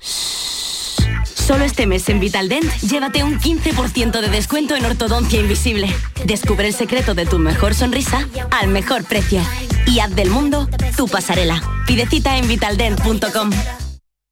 [1.45, 5.93] Solo este mes en Vitaldent, llévate un 15% de descuento en ortodoncia invisible.
[6.23, 9.41] Descubre el secreto de tu mejor sonrisa al mejor precio.
[9.87, 11.61] Y haz del mundo tu pasarela.
[11.87, 13.49] Pide cita en vitaldent.com.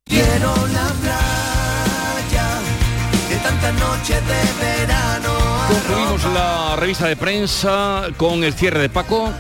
[0.06, 2.48] Quiero la playa
[3.28, 5.34] de tantas noches de verano.
[5.68, 9.34] Concluimos la revista de prensa con el cierre de Paco.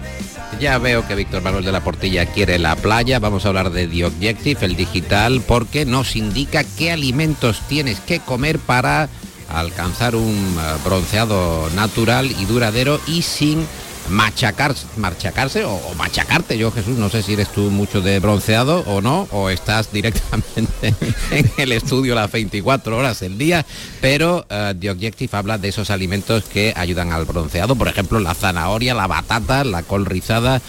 [0.59, 3.19] Ya veo que Víctor Manuel de la Portilla quiere la playa.
[3.19, 8.19] Vamos a hablar de The Objective, el digital, porque nos indica qué alimentos tienes que
[8.19, 9.07] comer para
[9.47, 13.65] alcanzar un eh, bronceado natural y duradero y sin
[14.09, 16.57] machacarse, machacarse o, machacarte.
[16.57, 20.93] Yo, Jesús, no sé si eres tú mucho de bronceado o no, o estás directamente
[21.31, 23.65] en el estudio las 24 horas del día,
[24.01, 28.33] pero eh, The Objective habla de esos alimentos que ayudan al bronceado, por ejemplo, la
[28.33, 30.61] zanahoria, la batata, la col rizada,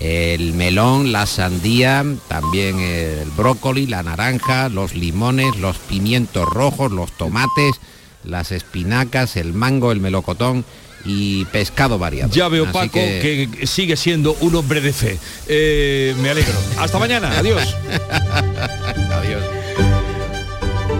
[0.00, 7.10] el melón, la sandía, también el brócoli, la naranja, los limones, los pimientos rojos, los
[7.12, 7.74] tomates,
[8.24, 10.64] las espinacas, el mango, el melocotón
[11.08, 12.30] y pescado variado.
[12.32, 13.66] Ya veo, Así Paco, que- que...
[13.66, 15.18] sigue siendo un hombre de fe.
[15.48, 16.52] Eh, me alegro.
[16.78, 17.36] Hasta mañana.
[17.38, 17.74] Adiós.
[19.10, 19.42] Adiós.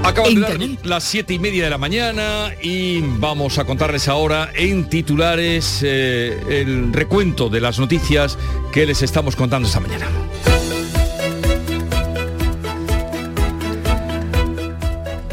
[0.03, 4.51] Acaban de dar las siete y media de la mañana y vamos a contarles ahora
[4.55, 8.39] en titulares eh, el recuento de las noticias
[8.73, 10.07] que les estamos contando esta mañana.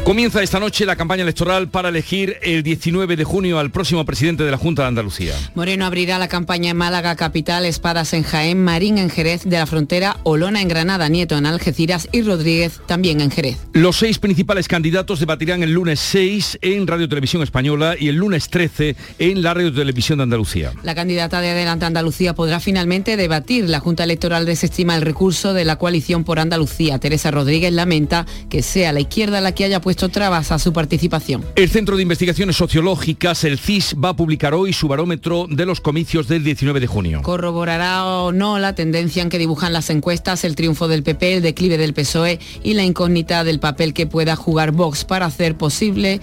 [0.06, 4.44] Comienza esta noche la campaña electoral para elegir el 19 de junio al próximo presidente
[4.44, 5.34] de la Junta de Andalucía.
[5.56, 9.66] Moreno abrirá la campaña en Málaga Capital, Espadas en Jaén, Marín en Jerez de la
[9.66, 13.58] Frontera, Olona en Granada, Nieto en Algeciras y Rodríguez también en Jerez.
[13.72, 18.48] Los seis principales candidatos debatirán el lunes 6 en Radio Televisión Española y el lunes
[18.48, 20.72] 13 en la Radio Televisión de Andalucía.
[20.84, 23.68] La candidata de Adelante Andalucía podrá finalmente debatir.
[23.68, 27.00] La Junta Electoral desestima el recurso de la coalición por Andalucía.
[27.00, 31.44] Teresa Rodríguez lamenta que sea la izquierda la que haya puesto trabas a su participación.
[31.56, 35.80] El Centro de Investigaciones Sociológicas, el CIS, va a publicar hoy su barómetro de los
[35.80, 37.22] comicios del 19 de junio.
[37.22, 41.42] Corroborará o no la tendencia en que dibujan las encuestas, el triunfo del PP, el
[41.42, 46.20] declive del PSOE y la incógnita del papel que pueda jugar Vox para hacer posible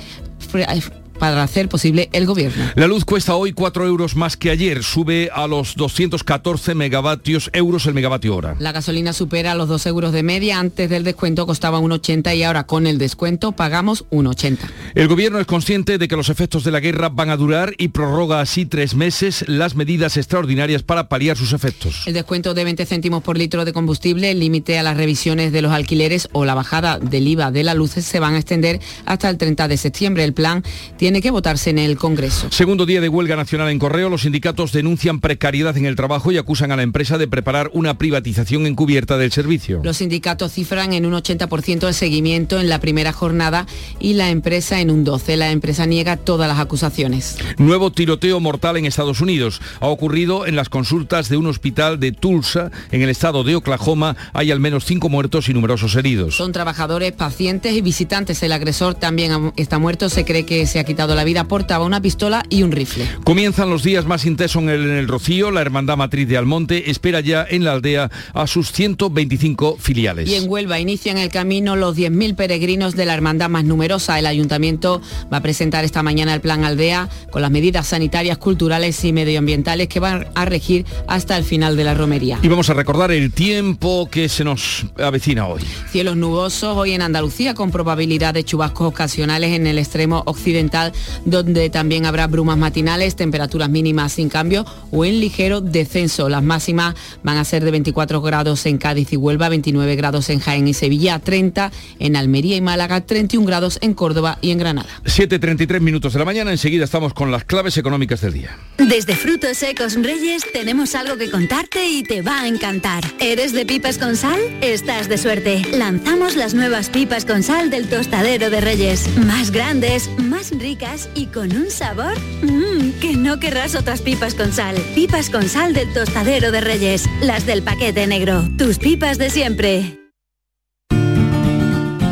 [1.24, 2.62] para hacer posible el gobierno.
[2.76, 7.86] La luz cuesta hoy 4 euros más que ayer, sube a los 214 megavatios euros
[7.86, 8.58] el megavatio hora.
[8.60, 12.66] La gasolina supera los 2 euros de media, antes del descuento costaba 1,80 y ahora
[12.66, 14.58] con el descuento pagamos 1,80.
[14.96, 17.88] El gobierno es consciente de que los efectos de la guerra van a durar y
[17.88, 22.06] prorroga así tres meses las medidas extraordinarias para paliar sus efectos.
[22.06, 25.62] El descuento de 20 céntimos por litro de combustible, el límite a las revisiones de
[25.62, 29.30] los alquileres o la bajada del IVA de la luz se van a extender hasta
[29.30, 30.26] el 30 de septiembre.
[30.26, 30.64] El plan
[30.98, 32.48] tiene que votarse en el Congreso.
[32.52, 36.38] Segundo día de huelga nacional en correo, los sindicatos denuncian precariedad en el trabajo y
[36.38, 39.82] acusan a la empresa de preparar una privatización encubierta del servicio.
[39.84, 43.66] Los sindicatos cifran en un 80% el seguimiento en la primera jornada
[44.00, 45.34] y la empresa en un 12%.
[45.38, 47.38] La empresa niega todas las acusaciones.
[47.58, 49.62] Nuevo tiroteo mortal en Estados Unidos.
[49.80, 54.16] Ha ocurrido en las consultas de un hospital de Tulsa, en el estado de Oklahoma.
[54.34, 56.36] Hay al menos cinco muertos y numerosos heridos.
[56.36, 58.42] Son trabajadores, pacientes y visitantes.
[58.44, 60.10] El agresor también está muerto.
[60.10, 61.46] Se cree que se ha quitado la vida.
[61.46, 63.08] Portaba una pistola y un rifle.
[63.24, 65.50] Comienzan los días más intensos en el, en el Rocío.
[65.50, 70.30] La Hermandad Matriz de Almonte espera ya en la aldea a sus 125 filiales.
[70.30, 74.20] Y en Huelva inician el camino los 10.000 peregrinos de la hermandad más numerosa.
[74.20, 75.02] El ayuntamiento
[75.34, 79.88] va a presentar esta mañana el plan Aldea con las medidas sanitarias, culturales y medioambientales
[79.88, 82.38] que van a regir hasta el final de la romería.
[82.44, 85.64] Y vamos a recordar el tiempo que se nos avecina hoy.
[85.90, 90.83] Cielos nubosos hoy en Andalucía con probabilidad de chubascos ocasionales en el extremo occidental
[91.26, 96.30] donde también habrá brumas matinales, temperaturas mínimas sin cambio o en ligero descenso.
[96.30, 100.40] Las máximas van a ser de 24 grados en Cádiz y Huelva, 29 grados en
[100.40, 104.90] Jaén y Sevilla, 30 en Almería y Málaga, 31 grados en Córdoba y en Granada.
[105.06, 108.58] 7.33 minutos de la mañana, enseguida estamos con las claves económicas del día.
[108.78, 113.04] Desde Frutos Secos Reyes tenemos algo que contarte y te va a encantar.
[113.20, 114.40] ¿Eres de pipas con sal?
[114.62, 115.62] Estás de suerte.
[115.72, 119.08] Lanzamos las nuevas pipas con sal del tostadero de Reyes.
[119.18, 120.73] Más grandes, más ricas
[121.14, 124.76] y con un sabor mmm, que no querrás otras pipas con sal.
[124.96, 127.08] Pipas con sal del tostadero de Reyes.
[127.22, 128.44] Las del paquete negro.
[128.58, 130.00] Tus pipas de siempre.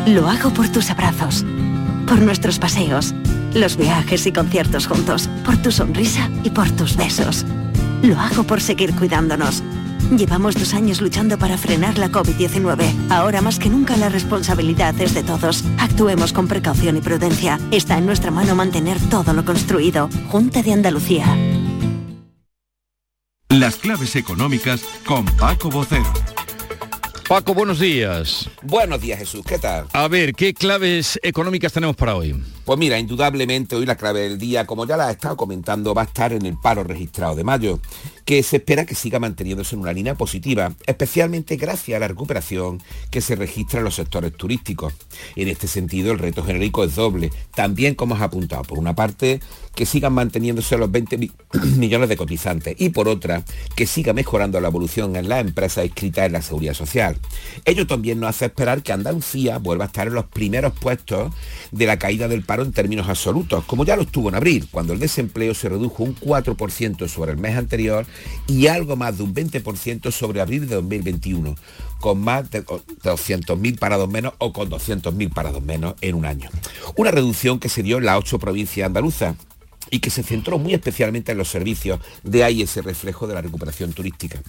[0.06, 1.44] Lo hago por tus abrazos,
[2.06, 3.14] por nuestros paseos,
[3.54, 7.44] los viajes y conciertos juntos, por tu sonrisa y por tus besos.
[8.02, 9.62] Lo hago por seguir cuidándonos.
[10.16, 13.10] Llevamos dos años luchando para frenar la COVID-19.
[13.10, 15.64] Ahora más que nunca la responsabilidad es de todos.
[15.78, 17.58] Actuemos con precaución y prudencia.
[17.70, 20.10] Está en nuestra mano mantener todo lo construido.
[20.28, 21.24] Junta de Andalucía.
[23.48, 26.12] Las claves económicas con Paco Bocero.
[27.28, 28.50] Paco, buenos días.
[28.60, 29.42] Buenos días, Jesús.
[29.46, 29.86] ¿Qué tal?
[29.94, 32.34] A ver, ¿qué claves económicas tenemos para hoy?
[32.64, 36.02] Pues mira, indudablemente hoy la clave del día, como ya la he estado comentando, va
[36.02, 37.80] a estar en el paro registrado de mayo,
[38.24, 42.80] que se espera que siga manteniéndose en una línea positiva, especialmente gracias a la recuperación
[43.10, 44.94] que se registra en los sectores turísticos.
[45.34, 47.32] En este sentido, el reto genérico es doble.
[47.52, 49.40] También, como has apuntado, por una parte,
[49.74, 51.18] que sigan manteniéndose los 20
[51.76, 53.42] millones de cotizantes y por otra,
[53.74, 57.16] que siga mejorando la evolución en las empresas inscritas en la seguridad social.
[57.64, 61.32] Ello también nos hace esperar que Andalucía vuelva a estar en los primeros puestos
[61.72, 64.98] de la caída del en términos absolutos, como ya lo estuvo en abril, cuando el
[64.98, 68.06] desempleo se redujo un 4% sobre el mes anterior
[68.46, 71.54] y algo más de un 20% sobre abril de 2021,
[72.00, 76.50] con más de 200.000 parados menos o con 200.000 parados menos en un año.
[76.96, 79.36] Una reducción que se dio en las ocho provincias andaluzas
[79.92, 83.42] y que se centró muy especialmente en los servicios, de ahí ese reflejo de la
[83.42, 84.40] recuperación turística.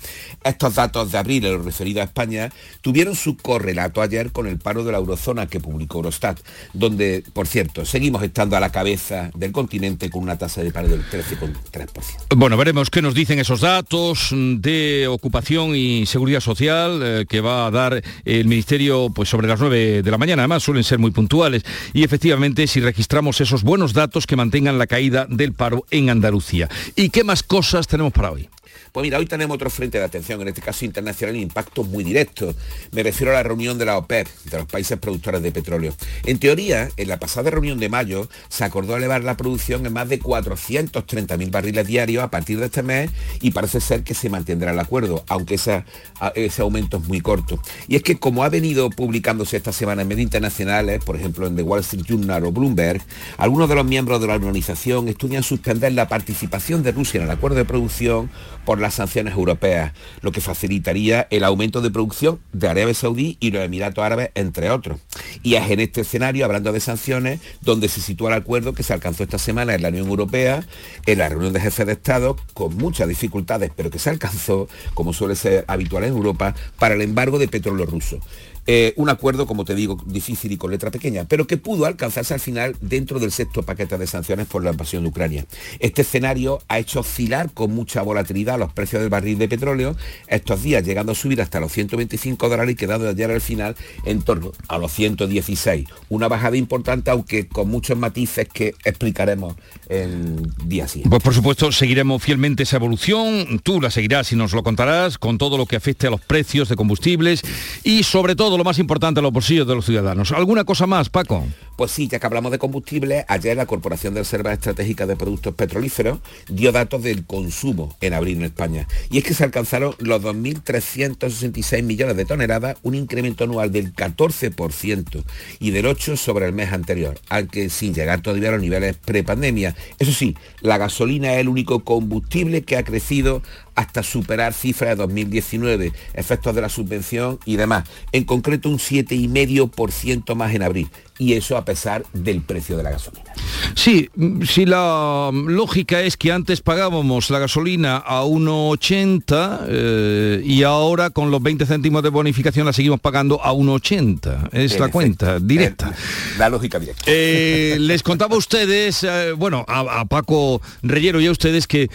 [0.41, 2.49] Estos datos de abril, en lo referido a España,
[2.81, 6.39] tuvieron su correlato ayer con el paro de la eurozona que publicó Eurostat,
[6.71, 10.87] donde, por cierto, seguimos estando a la cabeza del continente con una tasa de paro
[10.87, 12.35] del 13,3%.
[12.37, 17.67] Bueno, veremos qué nos dicen esos datos de ocupación y seguridad social eh, que va
[17.67, 20.43] a dar el Ministerio pues, sobre las 9 de la mañana.
[20.43, 21.63] Además, suelen ser muy puntuales.
[21.91, 26.69] Y efectivamente, si registramos esos buenos datos que mantengan la caída del paro en Andalucía.
[26.95, 28.49] ¿Y qué más cosas tenemos para hoy?
[28.93, 32.03] Pues mira, hoy tenemos otro frente de atención, en este caso internacional, y impacto muy
[32.03, 32.53] directo.
[32.91, 35.95] Me refiero a la reunión de la OPEP, de los países productores de petróleo.
[36.25, 40.09] En teoría, en la pasada reunión de mayo, se acordó elevar la producción en más
[40.09, 43.09] de 430.000 barriles diarios a partir de este mes
[43.41, 47.59] y parece ser que se mantendrá el acuerdo, aunque ese aumento es muy corto.
[47.87, 51.55] Y es que como ha venido publicándose esta semana en medios internacionales, por ejemplo en
[51.55, 53.01] The Wall Street Journal o Bloomberg,
[53.37, 57.31] algunos de los miembros de la organización estudian suspender la participación de Rusia en el
[57.31, 58.29] acuerdo de producción
[58.65, 63.51] por las sanciones europeas, lo que facilitaría el aumento de producción de Arabia Saudí y
[63.51, 64.99] los Emiratos Árabes, entre otros.
[65.41, 68.93] Y es en este escenario, hablando de sanciones, donde se sitúa el acuerdo que se
[68.93, 70.65] alcanzó esta semana en la Unión Europea,
[71.05, 75.13] en la reunión de jefes de Estado, con muchas dificultades, pero que se alcanzó, como
[75.13, 78.19] suele ser habitual en Europa, para el embargo de petróleo ruso.
[78.65, 82.33] Eh, un acuerdo, como te digo, difícil y con letra pequeña, pero que pudo alcanzarse
[82.33, 85.45] al final dentro del sexto paquete de sanciones por la invasión de Ucrania.
[85.79, 89.95] Este escenario ha hecho oscilar con mucha volatilidad los precios del barril de petróleo,
[90.27, 94.21] estos días llegando a subir hasta los 125 dólares y quedando ayer al final en
[94.21, 95.87] torno a los 116.
[96.09, 99.55] Una bajada importante, aunque con muchos matices que explicaremos
[99.89, 101.09] en día siguiente.
[101.09, 105.37] Pues por supuesto seguiremos fielmente esa evolución, tú la seguirás y nos lo contarás con
[105.37, 107.41] todo lo que afecte a los precios de combustibles
[107.83, 110.31] y sobre todo lo más importante a los bolsillos de los ciudadanos.
[110.31, 111.45] ¿Alguna cosa más, Paco?
[111.75, 115.55] Pues sí, ya que hablamos de combustible, ayer la Corporación de Reservas Estratégicas de Productos
[115.55, 118.87] Petrolíferos dio datos del consumo en abril en España.
[119.09, 125.23] Y es que se alcanzaron los 2.366 millones de toneladas, un incremento anual del 14%
[125.59, 129.75] y del 8% sobre el mes anterior, aunque sin llegar todavía a los niveles prepandemia.
[129.97, 133.41] Eso sí, la gasolina es el único combustible que ha crecido
[133.75, 137.85] hasta superar cifras de 2019, efectos de la subvención y demás.
[138.11, 140.89] En concreto un 7,5% más en abril.
[141.19, 143.33] Y eso a pesar del precio de la gasolina.
[143.75, 144.09] Sí,
[144.47, 151.31] si la lógica es que antes pagábamos la gasolina a 1,80 eh, y ahora con
[151.31, 154.49] los 20 céntimos de bonificación la seguimos pagando a 1,80.
[154.51, 155.93] Es la cuenta directa.
[156.37, 157.03] La lógica directa.
[157.07, 161.89] Eh, les contaba a ustedes, eh, bueno, a, Paco Reyero y a ustedes que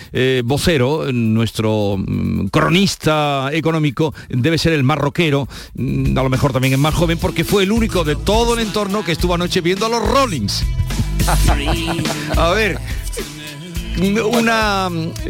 [0.45, 6.75] vocero, nuestro mm, cronista económico, debe ser el más rockero, mm, a lo mejor también
[6.75, 9.87] es más joven, porque fue el único de todo el entorno que estuvo anoche viendo
[9.87, 10.65] a los Rollings.
[12.37, 12.79] a ver,
[13.99, 14.89] una,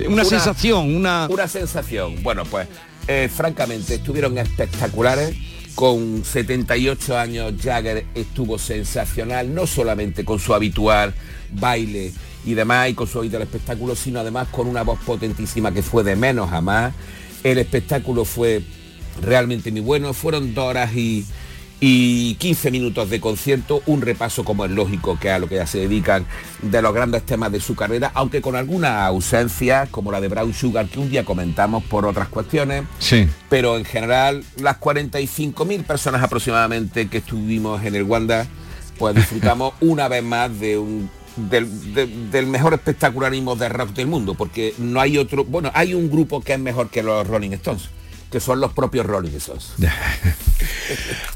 [0.08, 1.26] una, sensación, una...
[1.30, 2.22] Una sensación.
[2.22, 2.68] Bueno, pues
[3.06, 5.34] eh, francamente estuvieron espectaculares.
[5.74, 11.14] Con 78 años Jagger estuvo sensacional, no solamente con su habitual
[11.52, 12.12] baile
[12.44, 16.02] y demás y con su habitual espectáculo, sino además con una voz potentísima que fue
[16.02, 16.94] de menos a más.
[17.44, 18.62] El espectáculo fue
[19.22, 21.24] realmente muy bueno, fueron dos horas y,
[21.80, 25.66] y 15 minutos de concierto, un repaso como es lógico que a lo que ya
[25.66, 26.26] se dedican
[26.62, 30.52] de los grandes temas de su carrera, aunque con alguna ausencia como la de Brown
[30.52, 32.84] Sugar, que un día comentamos por otras cuestiones.
[32.98, 33.28] Sí.
[33.48, 38.46] Pero en general, las 45.000 personas aproximadamente que estuvimos en el Wanda,
[38.98, 44.34] pues disfrutamos una vez más de un del, del, mejor espectacularismo de rock del mundo,
[44.34, 47.90] porque no hay otro, bueno, hay un grupo que es mejor que los Rolling Stones,
[48.30, 49.72] que son los propios Rolling Stones.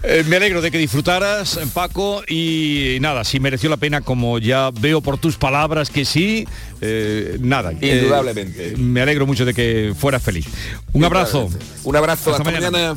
[0.04, 4.70] Eh, me alegro de que disfrutaras, Paco, y nada, si mereció la pena, como ya
[4.72, 6.48] veo por tus palabras que sí,
[6.80, 7.72] eh, nada.
[7.80, 8.74] Eh, Indudablemente.
[8.78, 10.46] me alegro mucho de que fueras feliz.
[10.92, 11.48] Un abrazo.
[11.84, 12.96] Un abrazo, hasta, mañana.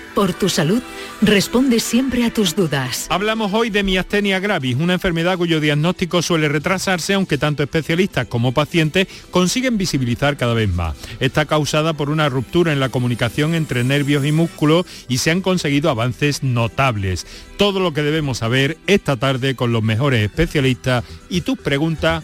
[0.13, 0.81] por tu salud,
[1.21, 3.07] responde siempre a tus dudas.
[3.09, 8.53] Hablamos hoy de miastenia gravis, una enfermedad cuyo diagnóstico suele retrasarse, aunque tanto especialistas como
[8.53, 10.95] pacientes consiguen visibilizar cada vez más.
[11.19, 15.41] Está causada por una ruptura en la comunicación entre nervios y músculos y se han
[15.41, 17.25] conseguido avances notables.
[17.57, 22.23] Todo lo que debemos saber esta tarde con los mejores especialistas y tus preguntas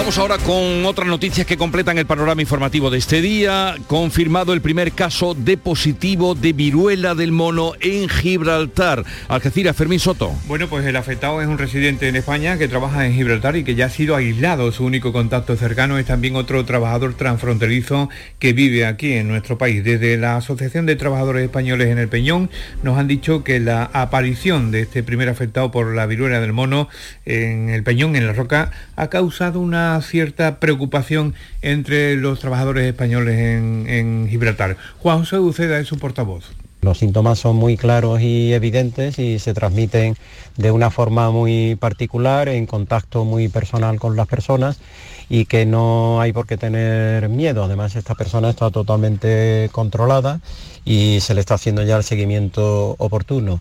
[0.00, 3.74] Vamos ahora con otras noticias que completan el panorama informativo de este día.
[3.86, 9.04] Confirmado el primer caso de positivo de viruela del mono en Gibraltar.
[9.28, 10.32] Algeciras, Fermín Soto.
[10.46, 13.74] Bueno, pues el afectado es un residente en España que trabaja en Gibraltar y que
[13.74, 14.72] ya ha sido aislado.
[14.72, 19.84] Su único contacto cercano es también otro trabajador transfronterizo que vive aquí en nuestro país.
[19.84, 22.48] Desde la Asociación de Trabajadores Españoles en el Peñón
[22.82, 26.88] nos han dicho que la aparición de este primer afectado por la viruela del mono
[27.26, 33.38] en el Peñón, en la Roca, ha causado una cierta preocupación entre los trabajadores españoles
[33.38, 34.76] en, Gibraltar.
[34.98, 36.52] Juan José Uceda es su portavoz.
[36.82, 40.16] Los síntomas son muy claros y evidentes y se transmiten
[40.56, 44.78] de una forma muy particular, en contacto muy personal con las personas
[45.28, 47.64] y que no hay por qué tener miedo.
[47.64, 50.40] Además, esta persona está totalmente controlada
[50.84, 53.60] y se le está haciendo ya el seguimiento oportuno.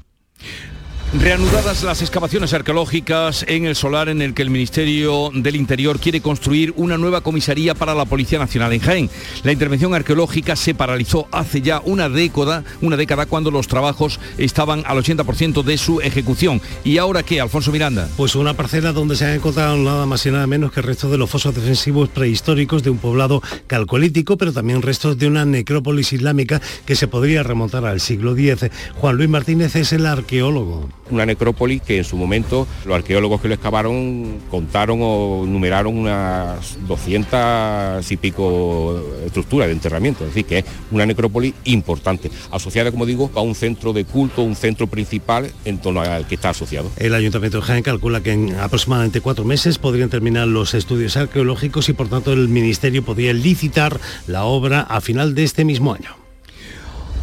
[1.11, 6.21] Reanudadas las excavaciones arqueológicas en el solar en el que el Ministerio del Interior quiere
[6.21, 9.09] construir una nueva comisaría para la Policía Nacional en Jaén.
[9.41, 14.83] La intervención arqueológica se paralizó hace ya una década, una década cuando los trabajos estaban
[14.85, 16.61] al 80% de su ejecución.
[16.83, 18.07] ¿Y ahora qué, Alfonso Miranda?
[18.15, 21.17] Pues una parcela donde se han encontrado nada más y nada menos que restos de
[21.17, 26.61] los fosos defensivos prehistóricos de un poblado calcolítico, pero también restos de una necrópolis islámica
[26.85, 28.69] que se podría remontar al siglo X.
[28.93, 33.47] Juan Luis Martínez es el arqueólogo una necrópolis que en su momento los arqueólogos que
[33.47, 40.59] lo excavaron contaron o numeraron unas 200 y pico estructuras de enterramiento, es decir, que
[40.59, 45.51] es una necrópolis importante, asociada, como digo, a un centro de culto, un centro principal
[45.65, 46.91] en torno al que está asociado.
[46.97, 51.89] El Ayuntamiento de Jaén calcula que en aproximadamente cuatro meses podrían terminar los estudios arqueológicos
[51.89, 56.28] y por tanto el Ministerio podría licitar la obra a final de este mismo año.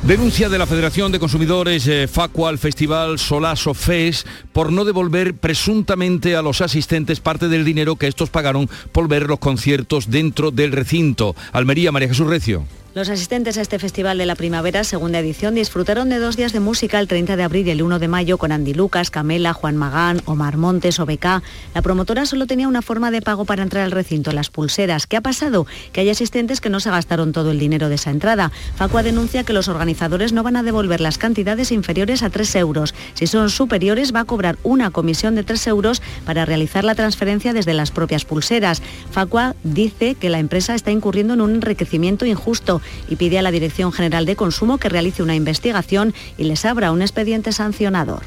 [0.03, 5.35] Denuncia de la Federación de Consumidores eh, Facua al Festival Solaso Fest por no devolver
[5.35, 10.53] presuntamente a los asistentes parte del dinero que estos pagaron por ver los conciertos dentro
[10.53, 11.35] del recinto.
[11.53, 12.65] Almería, María Jesús Recio.
[12.97, 16.61] Los asistentes a este Festival de la Primavera, segunda edición, disfrutaron de dos días de
[16.61, 19.77] música el 30 de abril y el 1 de mayo con Andy Lucas, Camela, Juan
[19.77, 21.43] Magán, Omar Montes, OBK.
[21.75, 25.07] La promotora solo tenía una forma de pago para entrar al recinto, las pulseras.
[25.07, 25.67] ¿Qué ha pasado?
[25.93, 28.51] Que hay asistentes que no se gastaron todo el dinero de esa entrada.
[28.77, 32.95] Facua denuncia que los organizadores no van a devolver las cantidades inferiores a 3 euros.
[33.13, 37.53] Si son superiores, va a cobrar una comisión de 3 euros para realizar la transferencia
[37.53, 38.81] desde las propias pulseras.
[39.11, 43.51] Facua dice que la empresa está incurriendo en un enriquecimiento injusto y pide a la
[43.51, 48.23] Dirección General de Consumo que realice una investigación y les abra un expediente sancionador.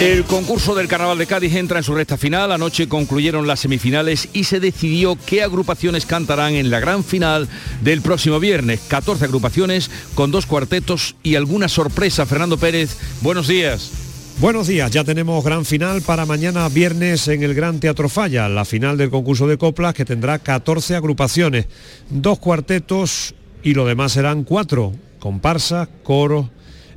[0.00, 2.50] El concurso del Carnaval de Cádiz entra en su recta final.
[2.52, 7.48] Anoche concluyeron las semifinales y se decidió qué agrupaciones cantarán en la gran final
[7.80, 8.80] del próximo viernes.
[8.88, 12.26] 14 agrupaciones con dos cuartetos y alguna sorpresa.
[12.26, 14.13] Fernando Pérez, buenos días.
[14.40, 18.64] Buenos días, ya tenemos gran final para mañana viernes en el Gran Teatro Falla, la
[18.64, 21.66] final del concurso de coplas que tendrá 14 agrupaciones,
[22.10, 26.48] dos cuartetos y lo demás serán cuatro, comparsas, coros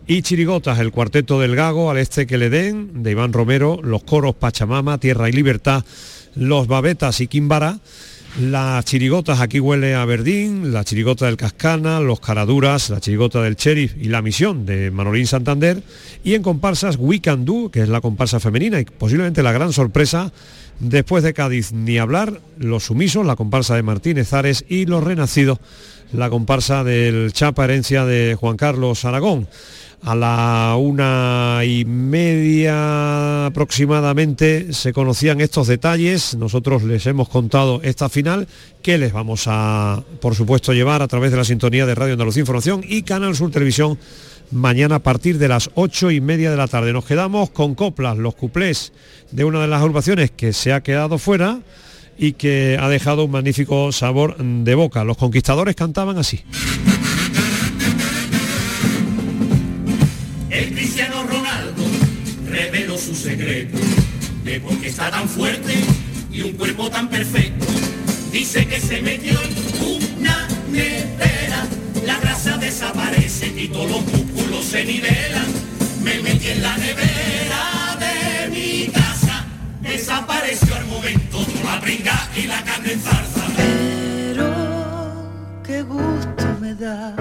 [0.07, 4.03] y chirigotas, el cuarteto del Gago, al este que le den, de Iván Romero, los
[4.03, 5.85] coros Pachamama, Tierra y Libertad,
[6.33, 7.79] los Babetas y Quimbara,
[8.39, 13.55] las chirigotas, aquí huele a Verdín, la chirigota del Cascana, los Caraduras, la chirigota del
[13.55, 15.81] Sheriff y la Misión de Manolín Santander.
[16.23, 19.73] Y en comparsas We Can Do, que es la comparsa femenina y posiblemente la gran
[19.73, 20.31] sorpresa
[20.79, 25.59] después de Cádiz ni hablar, los sumisos, la comparsa de Martínez Ares y los renacidos,
[26.13, 29.47] la comparsa del Chapa Herencia de Juan Carlos Aragón
[30.03, 36.35] a la una y media aproximadamente se conocían estos detalles.
[36.35, 38.47] Nosotros les hemos contado esta final
[38.81, 42.41] que les vamos a, por supuesto, llevar a través de la sintonía de Radio Andalucía
[42.41, 43.97] Información y Canal Sur Televisión
[44.51, 46.93] mañana a partir de las ocho y media de la tarde.
[46.93, 48.93] Nos quedamos con coplas, los cuplés
[49.31, 51.59] de una de las agrupaciones que se ha quedado fuera
[52.17, 55.03] y que ha dejado un magnífico sabor de boca.
[55.03, 56.41] Los conquistadores cantaban así.
[60.49, 61.83] El Cristiano Ronaldo
[62.49, 63.77] reveló su secreto
[64.43, 65.73] de por qué está tan fuerte
[66.31, 67.65] y un cuerpo tan perfecto.
[68.31, 69.51] Dice que se metió en
[70.21, 71.67] una nevera,
[72.05, 75.47] la grasa desaparece y todos los músculos se nivelan.
[76.03, 79.06] Me metí en la nevera de mi casa,
[79.87, 81.27] desapareció al momento
[81.67, 83.45] la pringa y la carne en zarza.
[83.57, 84.53] Pero
[85.65, 87.13] qué gusto me da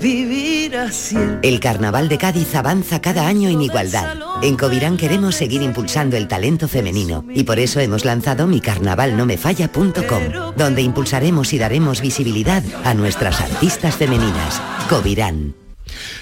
[0.00, 1.16] vivir así.
[1.42, 4.18] El Carnaval de Cádiz avanza cada año en igualdad.
[4.42, 10.82] En Covirán queremos seguir impulsando el talento femenino y por eso hemos lanzado micarnavalnomefalla.com, donde
[10.82, 14.60] impulsaremos y daremos visibilidad a nuestras artistas femeninas.
[14.90, 15.54] Covirán.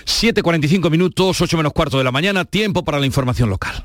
[0.04, 3.84] 7.45 minutos, 8 menos cuarto de la mañana, tiempo para la información local.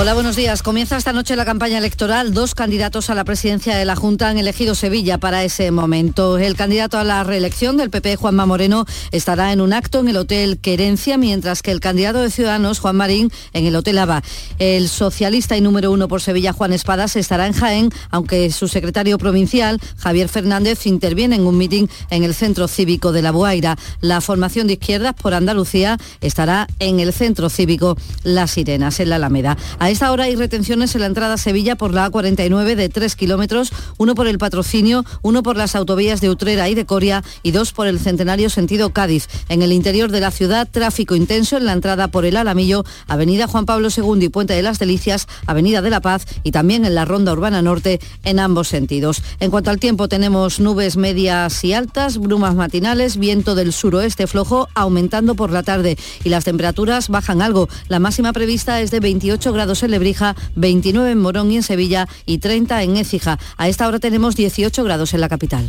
[0.00, 0.62] Hola, buenos días.
[0.62, 2.32] Comienza esta noche la campaña electoral.
[2.32, 6.38] Dos candidatos a la presidencia de la Junta han elegido Sevilla para ese momento.
[6.38, 10.16] El candidato a la reelección del PP, Juanma Moreno, estará en un acto en el
[10.16, 14.22] Hotel Querencia, mientras que el candidato de Ciudadanos, Juan Marín, en el Hotel Ava.
[14.60, 19.18] El socialista y número uno por Sevilla, Juan Espadas, estará en Jaén, aunque su secretario
[19.18, 23.76] provincial, Javier Fernández, interviene en un mitin en el Centro Cívico de La Boaira.
[24.00, 29.16] La formación de izquierdas por Andalucía estará en el Centro Cívico Las Sirenas, en la
[29.16, 29.56] Alameda.
[29.90, 33.72] Esta hora hay retenciones en la entrada a Sevilla por la A49 de 3 kilómetros,
[33.96, 37.72] uno por el patrocinio, uno por las autovías de Utrera y de Coria y dos
[37.72, 39.28] por el Centenario sentido Cádiz.
[39.48, 43.46] En el interior de la ciudad, tráfico intenso en la entrada por el Alamillo, Avenida
[43.46, 46.94] Juan Pablo II y Puente de las Delicias, Avenida de la Paz y también en
[46.94, 49.22] la Ronda Urbana Norte en ambos sentidos.
[49.40, 54.68] En cuanto al tiempo, tenemos nubes medias y altas, brumas matinales, viento del suroeste flojo
[54.74, 57.68] aumentando por la tarde y las temperaturas bajan algo.
[57.88, 62.08] La máxima prevista es de 28 grados en Lebrija, 29 en Morón y en Sevilla
[62.26, 63.38] y 30 en Écija.
[63.56, 65.68] A esta hora tenemos 18 grados en la capital.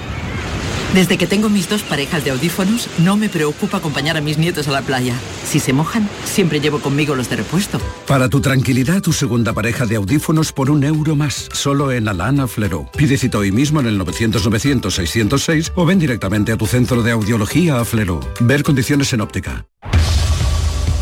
[0.93, 4.67] Desde que tengo mis dos parejas de audífonos, no me preocupa acompañar a mis nietos
[4.67, 5.15] a la playa.
[5.45, 7.79] Si se mojan, siempre llevo conmigo los de repuesto.
[8.07, 12.45] Para tu tranquilidad, tu segunda pareja de audífonos por un euro más, solo en Alana
[12.45, 12.89] Flero.
[12.97, 17.79] Pide cita hoy mismo en el 900-900-606 o ven directamente a tu centro de audiología
[17.79, 18.19] a Flero.
[18.41, 19.65] Ver condiciones en óptica.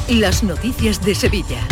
[0.07, 1.67] Las noticias de Sevilla.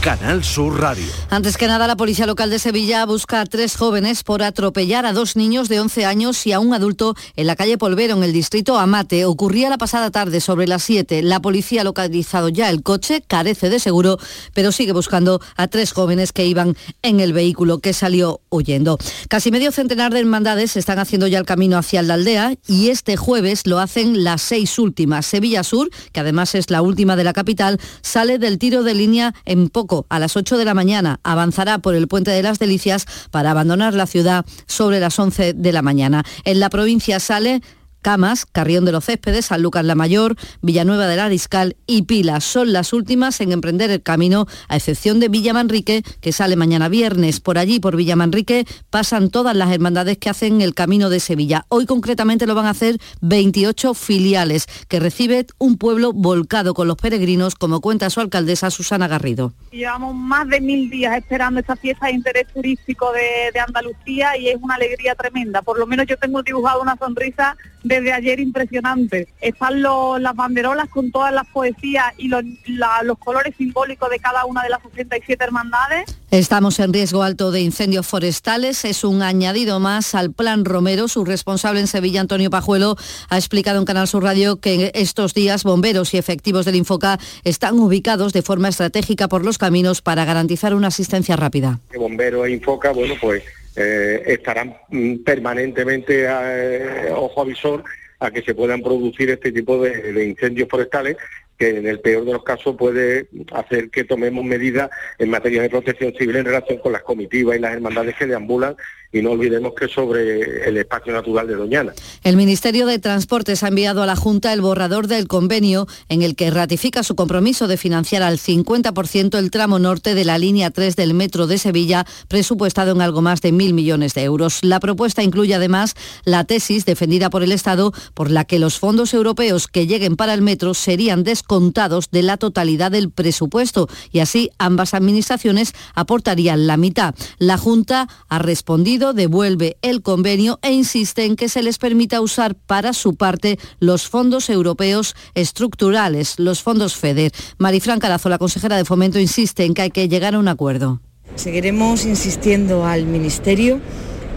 [0.00, 1.04] Canal Sur Radio.
[1.28, 5.12] Antes que nada, la Policía Local de Sevilla busca a tres jóvenes por atropellar a
[5.12, 8.32] dos niños de 11 años y a un adulto en la calle Polvero, en el
[8.32, 9.24] distrito Amate.
[9.24, 11.22] Ocurría la pasada tarde, sobre las 7.
[11.22, 14.18] La policía ha localizado ya el coche, carece de seguro,
[14.54, 18.98] pero sigue buscando a tres jóvenes que iban en el vehículo que salió huyendo.
[19.28, 23.16] Casi medio centenar de hermandades están haciendo ya el camino hacia la aldea y este
[23.16, 25.26] jueves lo hacen las seis últimas.
[25.26, 29.34] Sevilla Sur, que además es la última de la capital, sale del tiro de línea
[29.44, 31.20] en poco a las 8 de la mañana.
[31.22, 35.72] Avanzará por el Puente de las Delicias para abandonar la ciudad sobre las 11 de
[35.72, 36.24] la mañana.
[36.44, 37.62] En la provincia sale
[38.02, 42.44] Camas, Carrión de los Céspedes, San Lucas la Mayor, Villanueva de la Discal y Pilas
[42.44, 46.88] son las últimas en emprender el camino, a excepción de Villa Manrique, que sale mañana
[46.88, 47.40] viernes.
[47.40, 51.66] Por allí, por Villa Manrique, pasan todas las hermandades que hacen el camino de Sevilla.
[51.68, 56.96] Hoy concretamente lo van a hacer 28 filiales, que recibe un pueblo volcado con los
[56.96, 59.52] peregrinos, como cuenta su alcaldesa Susana Garrido.
[59.70, 64.48] Llevamos más de mil días esperando esta fiesta de interés turístico de, de Andalucía y
[64.48, 65.62] es una alegría tremenda.
[65.62, 69.28] Por lo menos yo tengo dibujado una sonrisa desde ayer impresionante.
[69.40, 74.18] Están los- las banderolas con todas las poesías y los, la- los colores simbólicos de
[74.18, 76.04] cada una de las 67 hermandades.
[76.30, 78.84] Estamos en riesgo alto de incendios forestales.
[78.84, 81.08] Es un añadido más al Plan Romero.
[81.08, 82.96] Su responsable en Sevilla, Antonio Pajuelo,
[83.30, 87.78] ha explicado en Canal Sur Radio que estos días bomberos y efectivos del Infoca están
[87.78, 91.78] ubicados de forma estratégica por los caminos para garantizar una asistencia rápida.
[91.96, 93.42] Bomberos e Infoca, bueno, pues
[93.78, 97.84] eh, estarán mm, permanentemente eh, ojo avisor
[98.18, 101.16] a que se puedan producir este tipo de, de incendios forestales
[101.56, 105.70] que en el peor de los casos puede hacer que tomemos medidas en materia de
[105.70, 108.76] protección civil en relación con las comitivas y las hermandades que deambulan
[109.12, 111.92] y no olvidemos que sobre el espacio natural de Doñana.
[112.22, 116.36] El Ministerio de Transportes ha enviado a la Junta el borrador del convenio en el
[116.36, 120.94] que ratifica su compromiso de financiar al 50% el tramo norte de la línea 3
[120.96, 124.58] del metro de Sevilla, presupuestado en algo más de mil millones de euros.
[124.62, 125.94] La propuesta incluye además
[126.24, 130.34] la tesis defendida por el Estado por la que los fondos europeos que lleguen para
[130.34, 136.76] el metro serían descontados de la totalidad del presupuesto y así ambas administraciones aportarían la
[136.76, 137.14] mitad.
[137.38, 142.54] La Junta ha respondido devuelve el convenio e insiste en que se les permita usar
[142.54, 147.32] para su parte los fondos europeos estructurales, los fondos FEDER.
[147.58, 151.00] Marifran Carazo, la consejera de Fomento, insiste en que hay que llegar a un acuerdo.
[151.36, 153.80] Seguiremos insistiendo al Ministerio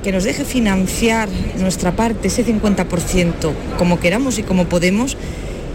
[0.04, 5.18] que nos deje financiar nuestra parte, ese 50%, como queramos y como podemos,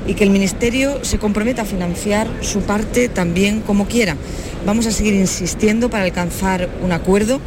[0.07, 4.17] y que el Ministerio se comprometa a financiar su parte también como quiera.
[4.65, 7.41] Vamos a seguir insistiendo para alcanzar un acuerdo.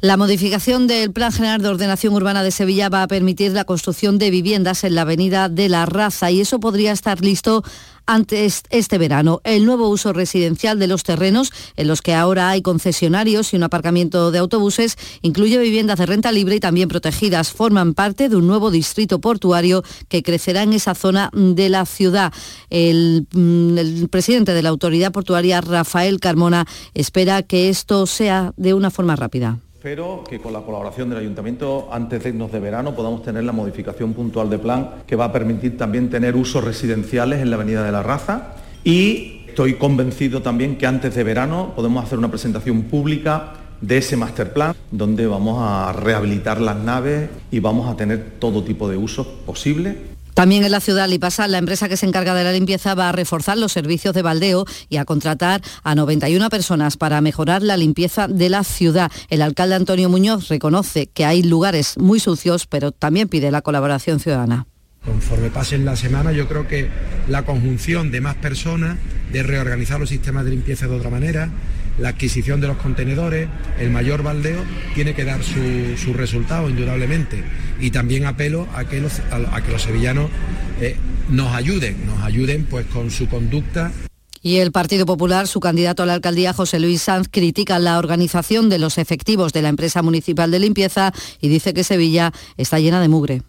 [0.00, 4.16] La modificación del Plan General de Ordenación Urbana de Sevilla va a permitir la construcción
[4.16, 7.64] de viviendas en la Avenida de la Raza y eso podría estar listo
[8.06, 9.40] antes este verano.
[9.42, 13.64] El nuevo uso residencial de los terrenos, en los que ahora hay concesionarios y un
[13.64, 17.50] aparcamiento de autobuses, incluye viviendas de renta libre y también protegidas.
[17.50, 22.32] Forman parte de un nuevo distrito portuario que crecerá en esa zona de la ciudad.
[22.70, 28.74] El, mm, el presidente de la autoridad portuaria, Rafael Carmona, espera que esto sea de
[28.74, 29.58] una forma rápida.
[29.78, 34.12] Espero que con la colaboración del Ayuntamiento antes de de verano podamos tener la modificación
[34.12, 37.92] puntual de plan que va a permitir también tener usos residenciales en la Avenida de
[37.92, 38.56] la Raza.
[38.82, 44.16] Y estoy convencido también que antes de verano podemos hacer una presentación pública de ese
[44.16, 48.96] master plan donde vamos a rehabilitar las naves y vamos a tener todo tipo de
[48.96, 49.94] usos posibles
[50.38, 53.12] también en la ciudad Lipasa, la empresa que se encarga de la limpieza va a
[53.12, 58.28] reforzar los servicios de baldeo y a contratar a 91 personas para mejorar la limpieza
[58.28, 59.10] de la ciudad.
[59.30, 64.20] El alcalde Antonio Muñoz reconoce que hay lugares muy sucios, pero también pide la colaboración
[64.20, 64.68] ciudadana.
[65.04, 66.88] Conforme pasen la semana, yo creo que
[67.26, 68.96] la conjunción de más personas,
[69.32, 71.50] de reorganizar los sistemas de limpieza de otra manera,
[71.98, 74.62] la adquisición de los contenedores, el mayor baldeo,
[74.94, 77.42] tiene que dar su, resultado, indudablemente.
[77.80, 80.30] Y también apelo a que los, a, que los sevillanos
[80.80, 80.96] eh,
[81.28, 83.92] nos ayuden, nos ayuden pues con su conducta
[84.40, 88.68] y el Partido Popular, su candidato a la alcaldía, José Luis Sanz, critica la organización
[88.68, 93.00] de los efectivos de la empresa municipal de limpieza y dice que Sevilla está llena
[93.00, 93.42] de mugre.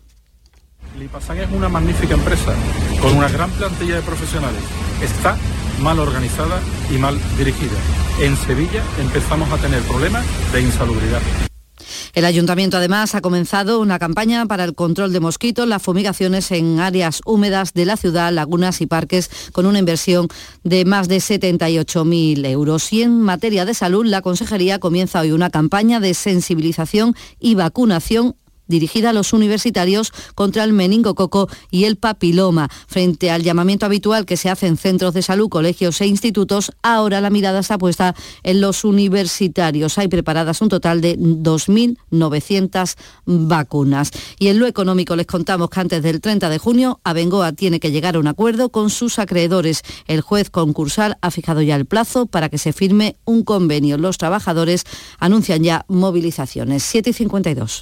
[0.99, 2.53] Lipasan es una magnífica empresa
[3.01, 4.61] con una gran plantilla de profesionales.
[5.01, 5.37] Está
[5.81, 6.59] mal organizada
[6.93, 7.77] y mal dirigida.
[8.19, 11.21] En Sevilla empezamos a tener problemas de insalubridad.
[12.13, 16.81] El ayuntamiento además ha comenzado una campaña para el control de mosquitos, las fumigaciones en
[16.81, 20.27] áreas húmedas de la ciudad, lagunas y parques, con una inversión
[20.63, 22.91] de más de 78.000 euros.
[22.91, 28.35] Y en materia de salud, la Consejería comienza hoy una campaña de sensibilización y vacunación
[28.69, 32.69] dirigida a los universitarios contra el meningococo y el papiloma.
[32.87, 37.19] Frente al llamamiento habitual que se hace en centros de salud, colegios e institutos, ahora
[37.19, 39.97] la mirada está puesta en los universitarios.
[39.97, 42.95] Hay preparadas un total de 2.900
[43.25, 44.11] vacunas.
[44.39, 47.91] Y en lo económico les contamos que antes del 30 de junio, Abengoa tiene que
[47.91, 49.81] llegar a un acuerdo con sus acreedores.
[50.07, 53.97] El juez concursal ha fijado ya el plazo para que se firme un convenio.
[53.97, 54.83] Los trabajadores
[55.19, 56.83] anuncian ya movilizaciones.
[56.83, 57.81] 7 y 52.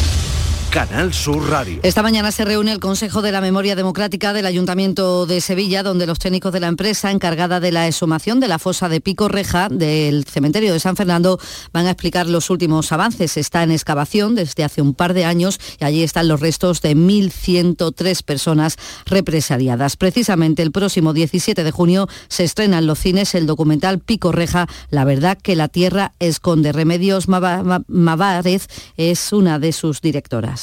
[0.71, 1.81] Canal Sur Radio.
[1.83, 6.07] Esta mañana se reúne el Consejo de la Memoria Democrática del Ayuntamiento de Sevilla, donde
[6.07, 9.67] los técnicos de la empresa encargada de la exhumación de la fosa de Pico Reja
[9.67, 11.39] del cementerio de San Fernando
[11.73, 13.35] van a explicar los últimos avances.
[13.35, 16.95] Está en excavación desde hace un par de años y allí están los restos de
[16.95, 19.97] 1.103 personas represaliadas.
[19.97, 24.67] Precisamente el próximo 17 de junio se estrena en los cines el documental Pico Reja,
[24.89, 26.71] La verdad que la tierra esconde.
[26.71, 30.60] Remedios Mavárez es una de sus directoras.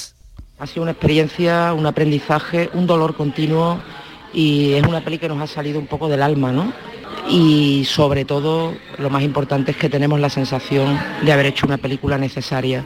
[0.58, 3.80] Ha sido una experiencia, un aprendizaje, un dolor continuo
[4.32, 6.72] y es una peli que nos ha salido un poco del alma, ¿no?
[7.30, 11.78] Y sobre todo lo más importante es que tenemos la sensación de haber hecho una
[11.78, 12.84] película necesaria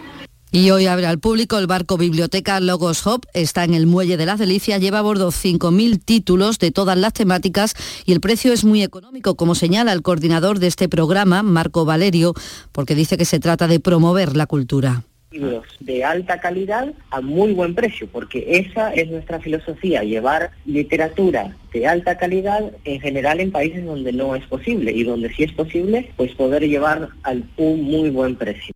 [0.54, 3.24] y hoy abre al público el barco biblioteca Logos Hop.
[3.32, 7.14] Está en el Muelle de las Delicias, lleva a bordo 5.000 títulos de todas las
[7.14, 11.86] temáticas y el precio es muy económico, como señala el coordinador de este programa, Marco
[11.86, 12.34] Valerio,
[12.70, 17.52] porque dice que se trata de promover la cultura libros de alta calidad a muy
[17.52, 23.50] buen precio, porque esa es nuestra filosofía, llevar literatura de alta calidad en general en
[23.50, 27.82] países donde no es posible y donde sí es posible, pues poder llevar al un
[27.82, 28.74] muy buen precio.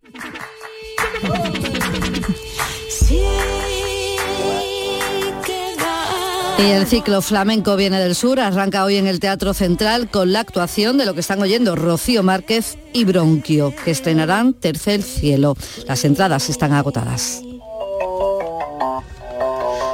[6.59, 10.39] Y el ciclo flamenco viene del sur, arranca hoy en el Teatro Central con la
[10.39, 15.55] actuación de lo que están oyendo Rocío Márquez y Bronquio, que estrenarán Tercer Cielo.
[15.87, 17.43] Las entradas están agotadas.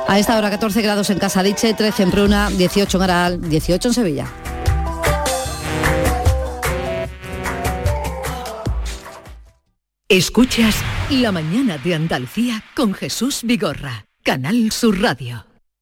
[0.07, 3.93] A esta hora 14 grados en Casadiche, 13 en Pruna, 18 en Aral, 18 en
[3.93, 4.27] Sevilla.
[10.07, 10.75] Escuchas
[11.09, 15.52] La mañana de Andalucía con Jesús Vigorra, Canal Sur Radio.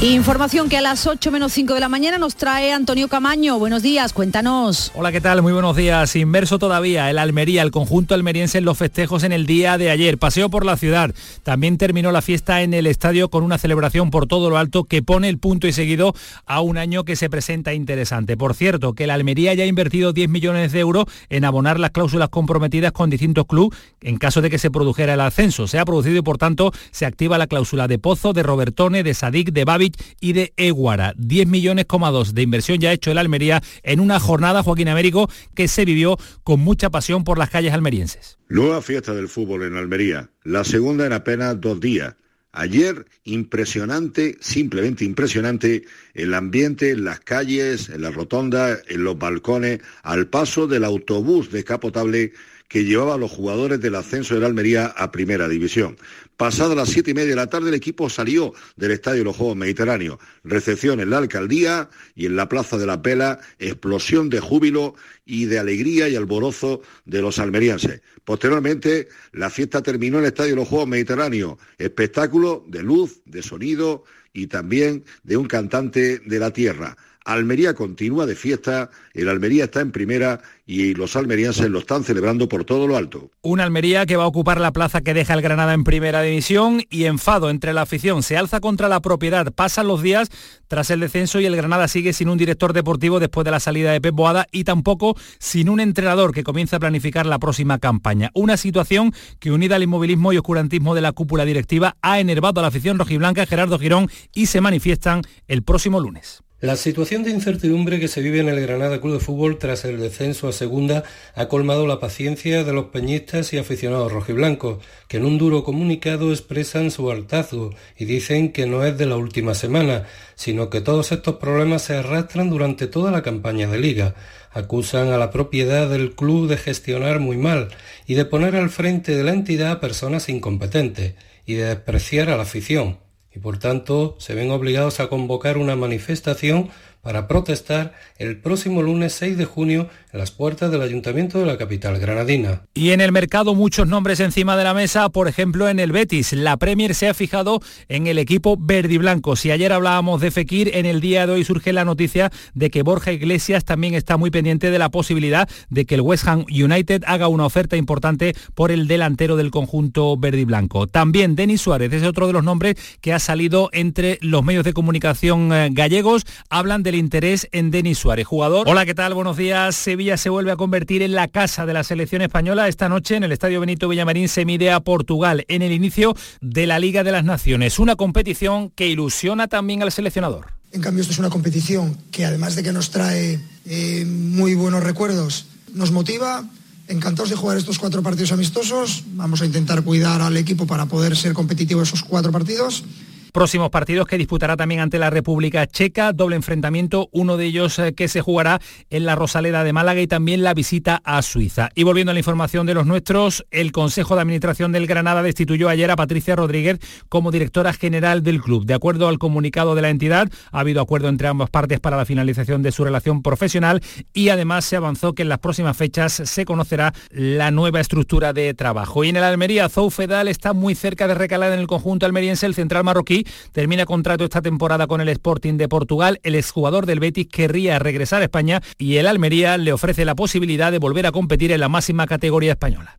[0.00, 3.58] Información que a las 8 menos 5 de la mañana nos trae Antonio Camaño.
[3.58, 4.92] Buenos días, cuéntanos.
[4.94, 5.42] Hola, ¿qué tal?
[5.42, 6.14] Muy buenos días.
[6.14, 10.16] Inverso todavía, el Almería, el conjunto almeriense en los festejos en el día de ayer.
[10.16, 11.12] Paseo por la ciudad.
[11.42, 15.02] También terminó la fiesta en el estadio con una celebración por todo lo alto que
[15.02, 16.14] pone el punto y seguido
[16.46, 18.36] a un año que se presenta interesante.
[18.36, 21.90] Por cierto, que el Almería ya ha invertido 10 millones de euros en abonar las
[21.90, 25.66] cláusulas comprometidas con distintos clubes en caso de que se produjera el ascenso.
[25.66, 29.12] Se ha producido y por tanto se activa la cláusula de Pozo, de Robertone, de
[29.12, 29.87] Sadik, de Babi
[30.20, 31.14] y de Eguara.
[31.16, 31.86] 10 millones,
[32.32, 36.60] de inversión ya hecho el Almería en una jornada, Joaquín Américo, que se vivió con
[36.60, 38.38] mucha pasión por las calles almerienses.
[38.48, 42.14] Nueva fiesta del fútbol en Almería, la segunda en apenas dos días.
[42.52, 45.84] Ayer, impresionante, simplemente impresionante,
[46.14, 51.50] el ambiente en las calles, en la rotonda, en los balcones, al paso del autobús
[51.50, 52.32] descapotable
[52.68, 55.96] que llevaba a los jugadores del ascenso de la Almería a Primera División.
[56.36, 59.36] Pasada las siete y media de la tarde, el equipo salió del Estadio de los
[59.36, 60.18] Juegos Mediterráneos.
[60.44, 64.94] Recepción en la alcaldía y en la Plaza de la Pela, explosión de júbilo
[65.24, 68.02] y de alegría y alborozo de los almerienses.
[68.24, 71.58] Posteriormente, la fiesta terminó en el Estadio de los Juegos Mediterráneos.
[71.78, 76.96] Espectáculo de luz, de sonido y también de un cantante de la tierra.
[77.28, 82.48] Almería continúa de fiesta, el Almería está en primera y los almerienses lo están celebrando
[82.48, 83.30] por todo lo alto.
[83.42, 86.82] Una Almería que va a ocupar la plaza que deja el Granada en primera división
[86.88, 88.22] y enfado entre la afición.
[88.22, 89.52] Se alza contra la propiedad.
[89.52, 90.30] Pasan los días
[90.68, 93.92] tras el descenso y el Granada sigue sin un director deportivo después de la salida
[93.92, 98.30] de Pep Boada y tampoco sin un entrenador que comienza a planificar la próxima campaña.
[98.32, 102.62] Una situación que unida al inmovilismo y oscurantismo de la cúpula directiva ha enervado a
[102.62, 106.42] la afición rojiblanca Gerardo Girón y se manifiestan el próximo lunes.
[106.60, 110.00] La situación de incertidumbre que se vive en el Granada Club de Fútbol tras el
[110.00, 111.04] descenso a segunda
[111.36, 116.32] ha colmado la paciencia de los peñistas y aficionados rojiblancos, que en un duro comunicado
[116.32, 121.12] expresan su hartazgo y dicen que no es de la última semana, sino que todos
[121.12, 124.16] estos problemas se arrastran durante toda la campaña de liga.
[124.50, 127.68] Acusan a la propiedad del club de gestionar muy mal
[128.04, 131.14] y de poner al frente de la entidad a personas incompetentes
[131.46, 132.98] y de despreciar a la afición
[133.38, 136.70] y por tanto se ven obligados a convocar una manifestación
[137.02, 141.58] para protestar el próximo lunes 6 de junio en las puertas del Ayuntamiento de la
[141.58, 142.62] capital granadina.
[142.74, 146.32] Y en el mercado muchos nombres encima de la mesa, por ejemplo en el Betis.
[146.32, 149.36] La Premier se ha fijado en el equipo verde y blanco.
[149.36, 152.82] Si ayer hablábamos de Fekir, en el día de hoy surge la noticia de que
[152.82, 157.04] Borja Iglesias también está muy pendiente de la posibilidad de que el West Ham United
[157.06, 160.86] haga una oferta importante por el delantero del conjunto verde y blanco.
[160.86, 164.72] También Denis Suárez es otro de los nombres que ha salido entre los medios de
[164.72, 166.24] comunicación eh, gallegos.
[166.48, 168.68] Hablan del interés en Denis Suárez, jugador.
[168.68, 169.14] Hola, ¿qué tal?
[169.14, 169.76] Buenos días.
[169.76, 172.68] Sevilla se vuelve a convertir en la casa de la selección española.
[172.68, 176.66] Esta noche en el Estadio Benito Villamarín se mide a Portugal en el inicio de
[176.66, 180.46] la Liga de las Naciones, una competición que ilusiona también al seleccionador.
[180.72, 184.82] En cambio, esto es una competición que además de que nos trae eh, muy buenos
[184.82, 186.44] recuerdos, nos motiva.
[186.88, 189.04] Encantados de jugar estos cuatro partidos amistosos.
[189.08, 192.84] Vamos a intentar cuidar al equipo para poder ser competitivo esos cuatro partidos
[193.32, 197.94] Próximos partidos que disputará también ante la República Checa, doble enfrentamiento, uno de ellos eh,
[197.94, 198.60] que se jugará
[198.90, 201.68] en la Rosaleda de Málaga y también la visita a Suiza.
[201.74, 205.68] Y volviendo a la información de los nuestros, el Consejo de Administración del Granada destituyó
[205.68, 208.64] ayer a Patricia Rodríguez como directora general del club.
[208.64, 212.04] De acuerdo al comunicado de la entidad, ha habido acuerdo entre ambas partes para la
[212.04, 213.82] finalización de su relación profesional
[214.14, 218.54] y además se avanzó que en las próximas fechas se conocerá la nueva estructura de
[218.54, 219.04] trabajo.
[219.04, 222.46] Y en el Almería, Zoufedal está muy cerca de recalar en el conjunto almeriense.
[222.46, 223.17] El central marroquí
[223.52, 226.20] termina contrato esta temporada con el Sporting de Portugal.
[226.22, 230.72] El exjugador del Betis querría regresar a España y el Almería le ofrece la posibilidad
[230.72, 232.98] de volver a competir en la máxima categoría española.